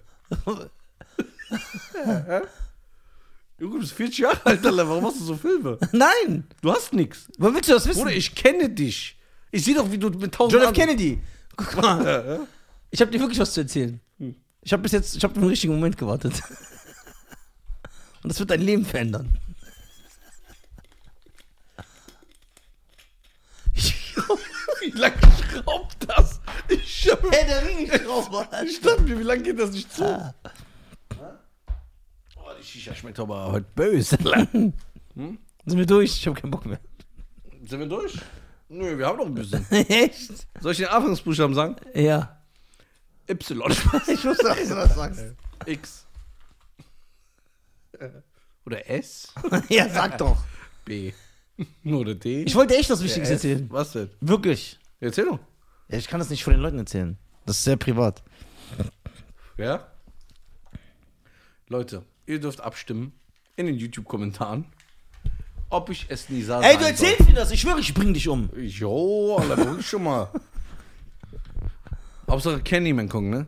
Junge, 3.58 3.74
du 3.74 3.80
bist 3.80 3.92
40 3.92 4.18
Jahre 4.18 4.46
alt, 4.46 4.64
Alter. 4.64 4.88
Warum 4.88 5.02
machst 5.02 5.20
du 5.20 5.24
so 5.24 5.36
Filme? 5.36 5.78
Nein. 5.92 6.44
Du 6.62 6.72
hast 6.72 6.92
nix. 6.92 7.26
Woher 7.38 7.54
willst 7.54 7.68
du 7.68 7.74
das 7.74 7.86
wissen? 7.88 8.02
Bruder, 8.02 8.14
ich 8.14 8.34
kenne 8.34 8.70
dich. 8.70 9.18
Ich 9.50 9.64
sehe 9.64 9.74
doch, 9.74 9.90
wie 9.90 9.98
du 9.98 10.10
mit 10.10 10.32
tausend 10.32 10.62
John 10.62 10.70
F. 10.70 10.74
Kennedy. 10.74 11.20
Guck 11.56 11.76
mal. 11.82 12.46
Ich 12.90 13.00
habe 13.00 13.10
dir 13.10 13.20
wirklich 13.20 13.38
was 13.38 13.52
zu 13.52 13.60
erzählen. 13.60 14.00
Ich 14.62 14.72
habe 14.72 14.82
bis 14.82 14.92
jetzt, 14.92 15.16
ich 15.16 15.24
habe 15.24 15.34
den 15.34 15.44
richtigen 15.44 15.74
Moment 15.74 15.96
gewartet. 15.96 16.34
Und 18.22 18.30
das 18.30 18.38
wird 18.40 18.50
dein 18.50 18.60
Leben 18.60 18.84
verändern. 18.84 19.38
Wie 24.80 24.90
lange 24.90 25.16
schraubt 25.50 25.96
das? 26.08 26.40
Ich 26.68 27.10
hab 27.10 27.22
Hey, 27.32 27.46
der 27.46 27.66
Ringelschrauber. 27.66 28.48
Ich 28.64 28.80
dachte 28.80 29.02
mir, 29.02 29.18
wie 29.18 29.22
lange 29.22 29.42
geht 29.42 29.58
das 29.58 29.70
nicht 29.72 29.92
zu? 29.92 30.34
Oh, 32.36 32.50
die 32.58 32.64
Shisha 32.64 32.94
schmeckt 32.94 33.18
aber 33.18 33.52
heute 33.52 33.66
böse. 33.74 34.16
Sind 35.14 35.42
wir 35.66 35.86
durch? 35.86 36.16
Ich 36.16 36.26
habe 36.26 36.40
keinen 36.40 36.50
Bock 36.50 36.64
mehr. 36.64 36.80
Sind 37.66 37.80
wir 37.80 37.86
durch? 37.86 38.18
Nö, 38.68 38.96
wir 38.96 39.06
haben 39.06 39.18
noch 39.18 39.26
ein 39.26 39.34
bisschen. 39.34 39.64
Echt? 39.70 40.46
Soll 40.60 40.72
ich 40.72 40.78
den 40.78 40.86
Anfangsbuchstaben 40.88 41.54
sagen? 41.54 41.76
Ja. 41.94 42.37
Y. 43.28 43.70
Ich 44.08 44.24
wusste, 44.24 44.44
dass 44.44 44.68
du 44.68 44.74
das 44.74 44.94
sagst. 44.94 45.24
X. 45.66 46.06
Oder 48.64 48.88
S? 48.88 49.32
ja, 49.68 49.88
sag 49.88 50.18
doch. 50.18 50.38
B. 50.84 51.12
Oder 51.84 52.14
D? 52.14 52.44
Ich 52.44 52.54
wollte 52.54 52.76
echt 52.76 52.90
was 52.90 53.02
Wichtiges 53.02 53.28
S. 53.28 53.34
erzählen. 53.36 53.66
Was 53.70 53.92
denn? 53.92 54.10
Wirklich. 54.20 54.78
Erzähl 55.00 55.24
doch. 55.24 55.38
Ja, 55.88 55.98
ich 55.98 56.06
kann 56.06 56.20
das 56.20 56.30
nicht 56.30 56.44
vor 56.44 56.52
den 56.52 56.60
Leuten 56.60 56.78
erzählen. 56.78 57.18
Das 57.46 57.56
ist 57.58 57.64
sehr 57.64 57.76
privat. 57.76 58.22
Ja? 59.56 59.90
Leute, 61.68 62.04
ihr 62.26 62.40
dürft 62.40 62.60
abstimmen 62.60 63.12
in 63.56 63.66
den 63.66 63.76
YouTube-Kommentaren, 63.76 64.66
ob 65.70 65.90
ich 65.90 66.06
es 66.08 66.28
Nisa 66.28 66.60
Ey, 66.60 66.76
du 66.76 66.84
erzählst 66.84 67.26
mir 67.26 67.34
das. 67.34 67.50
Ich 67.50 67.60
schwöre, 67.60 67.80
ich 67.80 67.92
bring 67.92 68.14
dich 68.14 68.28
um. 68.28 68.50
Jo, 68.56 69.36
Alter, 69.36 69.82
schon 69.82 70.04
mal. 70.04 70.30
Hauptsache 72.28 72.62
Candyman 72.62 73.08
gucken, 73.08 73.30
ne? 73.30 73.46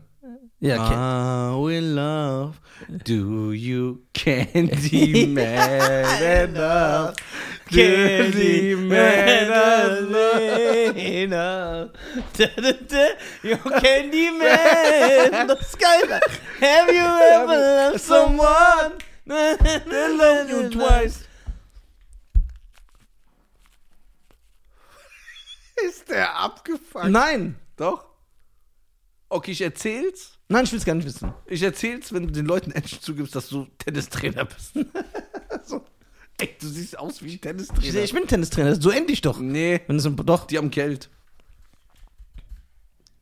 Ja. 0.60 0.76
I 0.76 1.54
will 1.56 1.94
love. 1.94 2.60
Do 3.04 3.52
you 3.52 4.02
Candyman 4.12 5.36
enough? 6.20 7.16
Candyman. 7.70 9.10
You 13.42 13.56
Candyman. 13.56 15.48
Das 15.48 15.60
ist 15.60 15.78
geil. 15.78 16.20
Have 16.60 16.90
you 16.90 17.04
ever 17.04 17.56
loved 17.56 18.00
someone? 18.00 18.98
They 19.26 20.08
love 20.16 20.50
you 20.50 20.68
twice. 20.70 21.24
Ist 25.86 26.08
der 26.10 26.36
abgefuckt? 26.36 27.08
Nein. 27.08 27.56
Doch. 27.76 28.09
Okay, 29.30 29.52
ich 29.52 29.60
erzähl's. 29.62 30.32
Nein, 30.48 30.64
ich 30.64 30.72
will 30.72 30.78
es 30.80 30.84
gar 30.84 30.94
nicht 30.96 31.06
wissen. 31.06 31.32
Ich 31.46 31.62
erzähl's, 31.62 32.12
wenn 32.12 32.26
du 32.26 32.32
den 32.32 32.46
Leuten 32.46 32.72
endlich 32.72 33.00
zugibst, 33.00 33.34
dass 33.36 33.48
du 33.48 33.66
Tennistrainer 33.78 34.44
bist. 34.44 34.72
so. 35.64 35.84
Ey, 36.38 36.56
du 36.60 36.66
siehst 36.66 36.98
aus 36.98 37.22
wie 37.22 37.26
ein 37.28 37.32
Ich, 37.34 37.40
Tennistrainer. 37.40 38.02
ich 38.02 38.12
bin 38.12 38.26
Tennistrainer. 38.26 38.74
So 38.80 38.90
endlich 38.90 39.20
doch. 39.20 39.38
nee, 39.38 39.80
Wenn 39.86 39.96
es 39.96 40.08
doch. 40.26 40.46
die 40.48 40.58
haben 40.58 40.70
Geld. 40.70 41.08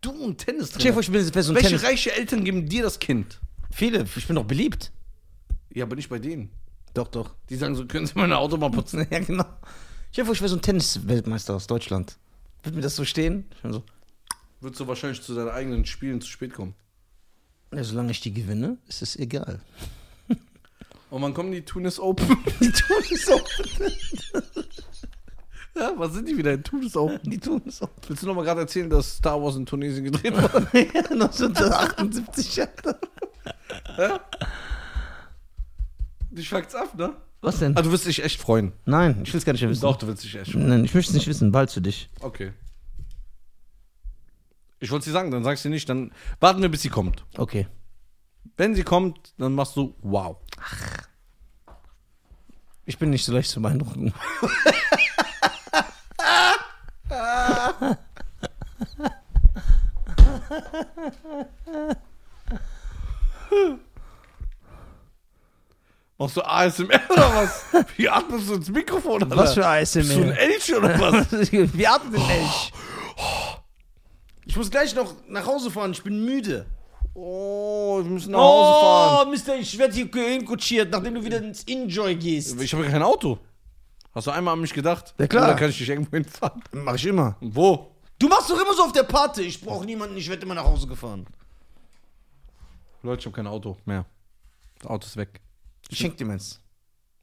Du 0.00 0.12
dir 0.12 0.36
Tennistrainer. 0.36 0.92
vor, 0.92 1.02
ich 1.02 1.10
bin 1.10 1.20
jetzt 1.22 1.34
so 1.34 1.52
ein 1.52 1.56
Welche 1.56 1.68
Tennis. 1.70 1.84
reiche 1.84 2.12
Eltern 2.12 2.44
geben 2.44 2.68
dir 2.68 2.82
das 2.84 2.98
Kind? 2.98 3.40
Viele. 3.70 4.06
Ich 4.16 4.26
bin 4.26 4.36
doch 4.36 4.44
beliebt. 4.44 4.92
Ja, 5.74 5.84
aber 5.84 5.96
nicht 5.96 6.08
bei 6.08 6.18
denen. 6.18 6.50
Doch, 6.94 7.08
doch. 7.08 7.34
Die 7.50 7.56
sagen 7.56 7.74
so, 7.74 7.84
können 7.86 8.06
Sie 8.06 8.14
meine 8.16 8.38
Auto 8.38 8.56
mal 8.56 8.70
putzen? 8.70 9.06
Ja, 9.10 9.18
genau. 9.18 9.44
Vor, 10.24 10.32
ich 10.34 10.40
wäre 10.40 10.48
so 10.48 10.56
ein 10.56 10.62
Tennis-Weltmeister 10.62 11.54
aus 11.54 11.66
Deutschland. 11.66 12.16
Wird 12.62 12.74
mir 12.74 12.80
das 12.80 12.96
so 12.96 13.04
stehen? 13.04 13.44
Ich 13.56 13.62
bin 13.62 13.72
so, 13.72 13.82
Würdest 14.60 14.80
du 14.80 14.86
wahrscheinlich 14.88 15.22
zu 15.22 15.34
deinen 15.34 15.48
eigenen 15.50 15.84
Spielen 15.86 16.20
zu 16.20 16.28
spät 16.28 16.52
kommen. 16.52 16.74
ja, 17.72 17.84
solange 17.84 18.10
ich 18.10 18.20
die 18.20 18.32
gewinne, 18.32 18.78
ist 18.88 19.02
es 19.02 19.16
egal. 19.16 19.60
Und 21.10 21.22
wann 21.22 21.32
kommen 21.34 21.52
die 21.52 21.62
Tunis 21.62 21.98
Open? 22.00 22.26
Die 22.60 22.70
tun 22.70 22.96
es 23.12 23.24
so. 23.24 23.40
ja, 25.74 25.92
was 25.96 26.12
sind 26.12 26.28
die 26.28 26.36
wieder 26.36 26.52
in 26.52 26.62
Tunis 26.62 26.96
Open? 26.96 27.30
Die 27.30 27.38
tun 27.38 27.62
es 27.66 27.78
so. 27.78 27.88
Willst 28.06 28.22
du 28.22 28.26
noch 28.26 28.34
mal 28.34 28.44
gerade 28.44 28.60
erzählen, 28.62 28.90
dass 28.90 29.16
Star 29.16 29.40
Wars 29.42 29.56
in 29.56 29.64
Tunesien 29.64 30.04
gedreht 30.04 30.34
wurde? 30.36 30.68
ja, 30.74 31.00
1978. 31.10 32.60
Alter. 32.60 33.00
Dich 36.30 36.48
fuckt's 36.48 36.74
ab, 36.74 36.94
ne? 36.98 37.14
Was 37.40 37.58
denn? 37.60 37.76
Ah, 37.76 37.82
du 37.82 37.90
wirst 37.92 38.06
dich 38.06 38.22
echt 38.22 38.40
freuen. 38.40 38.72
Nein, 38.84 39.20
ich 39.22 39.32
will 39.32 39.38
es 39.38 39.44
gar 39.44 39.52
nicht 39.52 39.62
mehr 39.62 39.70
wissen. 39.70 39.82
Doch, 39.82 39.96
du 39.96 40.08
wirst 40.08 40.24
dich 40.24 40.34
echt 40.34 40.50
freuen. 40.52 40.68
Nein, 40.68 40.84
ich 40.84 40.92
möchte 40.94 41.10
es 41.10 41.14
nicht 41.14 41.28
wissen. 41.28 41.52
Bald 41.52 41.70
für 41.70 41.80
dich. 41.80 42.10
Okay. 42.20 42.52
Ich 44.80 44.90
wollte 44.90 45.04
sie 45.04 45.10
sagen, 45.10 45.30
dann 45.30 45.42
sagst 45.44 45.64
du 45.64 45.68
nicht, 45.68 45.88
dann 45.88 46.12
warten 46.40 46.62
wir, 46.62 46.68
bis 46.68 46.82
sie 46.82 46.88
kommt. 46.88 47.24
Okay. 47.36 47.66
Wenn 48.56 48.74
sie 48.74 48.84
kommt, 48.84 49.34
dann 49.38 49.54
machst 49.54 49.76
du 49.76 49.94
wow. 50.02 50.36
Ich 52.84 52.98
bin 52.98 53.10
nicht 53.10 53.24
so 53.24 53.32
leicht 53.32 53.50
zu 53.50 53.60
beeindrucken. 53.60 54.14
Machst 66.20 66.36
du 66.36 66.42
ASMR 66.42 67.00
oder 67.10 67.34
was? 67.34 67.64
Wie 67.96 68.08
atmest 68.08 68.48
du 68.48 68.54
ins 68.54 68.70
Mikrofon? 68.70 69.22
Alter? 69.22 69.36
Was 69.36 69.54
für 69.54 69.60
Bist 69.60 70.16
du 70.16 70.22
ein 70.22 70.30
ASMR? 70.30 70.38
Elch 70.38 70.74
oder 70.74 71.00
was? 71.00 71.52
Wir 71.52 71.92
atmen 71.92 72.12
den 72.12 72.28
Elch. 72.28 72.72
Ich 74.48 74.56
muss 74.56 74.70
gleich 74.70 74.94
noch 74.94 75.14
nach 75.28 75.46
Hause 75.46 75.70
fahren. 75.70 75.92
Ich 75.92 76.02
bin 76.02 76.24
müde. 76.24 76.66
Oh, 77.12 77.98
wir 78.02 78.10
müssen 78.10 78.32
nach 78.32 78.38
Hause 78.38 78.80
fahren. 78.80 79.26
Oh, 79.26 79.30
Mister, 79.30 79.56
ich 79.56 79.78
werde 79.78 79.94
hier 79.94 80.08
hinkutschiert, 80.08 80.90
nachdem 80.90 81.14
du 81.16 81.24
wieder 81.24 81.38
ins 81.38 81.64
Enjoy 81.64 82.16
gehst. 82.16 82.60
Ich 82.60 82.72
habe 82.72 82.84
ja 82.84 82.90
kein 82.90 83.02
Auto. 83.02 83.38
Hast 84.14 84.26
du 84.26 84.30
einmal 84.30 84.54
an 84.54 84.60
mich 84.60 84.72
gedacht? 84.72 85.14
Ja, 85.18 85.26
klar. 85.26 85.44
Oder 85.48 85.54
kann 85.54 85.68
ich 85.68 85.76
dich 85.78 85.88
irgendwo 85.88 86.10
hinfahren? 86.12 86.62
Mach 86.72 86.94
ich 86.94 87.04
immer. 87.04 87.36
Wo? 87.40 87.92
Du 88.18 88.26
machst 88.26 88.48
doch 88.48 88.60
immer 88.60 88.74
so 88.74 88.84
auf 88.84 88.92
der 88.92 89.02
Party. 89.02 89.42
Ich 89.42 89.60
brauche 89.60 89.84
niemanden, 89.84 90.16
ich 90.16 90.28
werde 90.28 90.42
immer 90.42 90.54
nach 90.54 90.64
Hause 90.64 90.86
gefahren. 90.86 91.26
Leute, 93.02 93.20
ich 93.20 93.26
habe 93.26 93.36
kein 93.36 93.46
Auto 93.46 93.76
mehr. 93.84 94.06
Das 94.78 94.90
Auto 94.90 95.06
ist 95.06 95.16
weg. 95.18 95.40
Ich 95.90 95.98
schenk 95.98 96.16
dir 96.16 96.24
meins. 96.24 96.60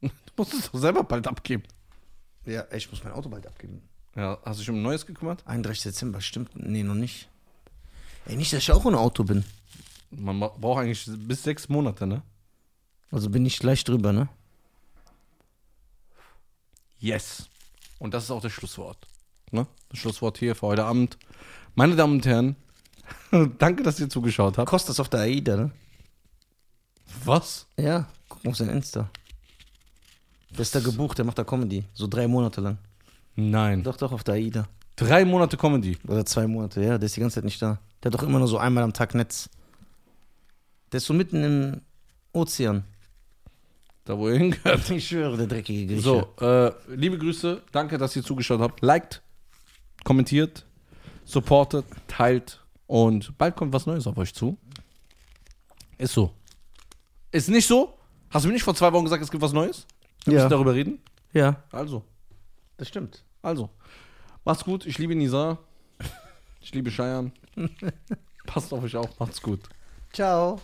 Du 0.00 0.42
musst 0.42 0.52
es 0.54 0.70
doch 0.70 0.78
selber 0.78 1.02
bald 1.02 1.26
abgeben. 1.26 1.62
Ja, 2.44 2.64
ich 2.70 2.90
muss 2.90 3.02
mein 3.02 3.14
Auto 3.14 3.28
bald 3.28 3.46
abgeben. 3.46 3.82
Ja, 4.16 4.38
hast 4.44 4.56
du 4.58 4.62
dich 4.62 4.70
um 4.70 4.76
ein 4.76 4.82
neues 4.82 5.04
gekümmert? 5.06 5.46
31. 5.46 5.82
Dezember, 5.84 6.20
stimmt? 6.20 6.50
Nee, 6.54 6.82
noch 6.82 6.94
nicht. 6.94 7.28
Ey, 8.24 8.36
nicht, 8.36 8.52
dass 8.52 8.62
ich 8.62 8.72
auch 8.72 8.84
ohne 8.84 8.98
Auto 8.98 9.24
bin. 9.24 9.44
Man 10.10 10.38
ma- 10.38 10.48
braucht 10.48 10.82
eigentlich 10.82 11.04
bis 11.28 11.42
sechs 11.42 11.68
Monate, 11.68 12.06
ne? 12.06 12.22
Also 13.10 13.28
bin 13.30 13.44
ich 13.46 13.58
gleich 13.58 13.84
drüber, 13.84 14.12
ne? 14.12 14.28
Yes. 16.98 17.48
Und 17.98 18.14
das 18.14 18.24
ist 18.24 18.30
auch 18.30 18.40
das 18.40 18.52
Schlusswort. 18.52 18.98
Ne? 19.50 19.66
Das 19.90 19.98
Schlusswort 19.98 20.38
hier 20.38 20.54
für 20.54 20.66
heute 20.66 20.84
Abend. 20.84 21.18
Meine 21.74 21.94
Damen 21.94 22.14
und 22.14 22.26
Herren, 22.26 22.56
danke, 23.58 23.82
dass 23.82 24.00
ihr 24.00 24.08
zugeschaut 24.08 24.56
habt. 24.58 24.68
Kostet 24.68 24.90
das 24.90 25.00
auf 25.00 25.08
der 25.08 25.20
AIDA, 25.20 25.56
ne? 25.56 25.70
Was? 27.24 27.66
Ja, 27.76 28.08
guck 28.28 28.44
mal 28.44 28.50
auf 28.50 28.56
sein 28.56 28.68
Insta. 28.70 29.08
Der 30.50 30.60
ist 30.60 30.74
da 30.74 30.80
gebucht, 30.80 31.18
der 31.18 31.24
macht 31.24 31.38
da 31.38 31.44
Comedy. 31.44 31.84
So 31.94 32.06
drei 32.06 32.26
Monate 32.26 32.60
lang. 32.60 32.78
Nein. 33.36 33.82
Doch, 33.82 33.96
doch, 33.96 34.12
auf 34.12 34.24
der 34.24 34.34
AIDA. 34.34 34.66
Drei 34.96 35.24
Monate 35.24 35.56
Comedy. 35.56 35.98
Oder 36.08 36.24
zwei 36.24 36.46
Monate, 36.46 36.80
ja, 36.82 36.96
der 36.98 37.06
ist 37.06 37.16
die 37.16 37.20
ganze 37.20 37.34
Zeit 37.36 37.44
nicht 37.44 37.60
da. 37.60 37.78
Der 38.02 38.10
hat 38.10 38.18
doch 38.18 38.26
immer 38.26 38.38
nur 38.38 38.48
so 38.48 38.58
einmal 38.58 38.82
am 38.82 38.92
Tag 38.92 39.14
Netz. 39.14 39.48
Der 40.90 40.98
ist 40.98 41.06
so 41.06 41.12
mitten 41.14 41.44
im 41.44 41.80
Ozean. 42.32 42.84
Da, 44.04 44.16
wo 44.16 44.28
ihr 44.28 44.38
hingehört. 44.38 44.88
Ich 44.90 45.08
schwöre, 45.08 45.36
der 45.36 45.46
dreckige 45.48 45.86
Grieche. 45.86 46.00
So, 46.00 46.28
äh, 46.40 46.72
liebe 46.94 47.18
Grüße. 47.18 47.60
Danke, 47.72 47.98
dass 47.98 48.14
ihr 48.16 48.22
zugeschaut 48.22 48.60
habt. 48.60 48.80
Liked, 48.80 49.20
kommentiert, 50.04 50.64
supportet, 51.24 51.84
teilt. 52.08 52.62
Und 52.86 53.36
bald 53.36 53.56
kommt 53.56 53.72
was 53.72 53.84
Neues 53.86 54.06
auf 54.06 54.16
euch 54.16 54.32
zu. 54.32 54.56
Ist 55.98 56.14
so. 56.14 56.32
Ist 57.32 57.48
nicht 57.48 57.66
so? 57.66 57.98
Hast 58.30 58.44
du 58.44 58.48
mir 58.48 58.54
nicht 58.54 58.62
vor 58.62 58.74
zwei 58.76 58.92
Wochen 58.92 59.04
gesagt, 59.04 59.22
es 59.24 59.30
gibt 59.30 59.42
was 59.42 59.52
Neues? 59.52 59.86
Wir 60.24 60.34
Ja. 60.34 60.38
müssen 60.40 60.50
darüber 60.50 60.72
reden? 60.74 61.00
Ja, 61.32 61.62
Also. 61.72 62.04
Das 62.76 62.88
stimmt. 62.88 63.24
Also, 63.42 63.70
macht's 64.44 64.64
gut. 64.64 64.86
Ich 64.86 64.98
liebe 64.98 65.14
Nisa. 65.14 65.58
Ich 66.60 66.74
liebe 66.74 66.90
Scheiern. 66.90 67.32
Passt 68.46 68.72
auf 68.72 68.82
euch 68.82 68.96
auf. 68.96 69.18
Macht's 69.18 69.40
gut. 69.40 69.60
Ciao. 70.12 70.60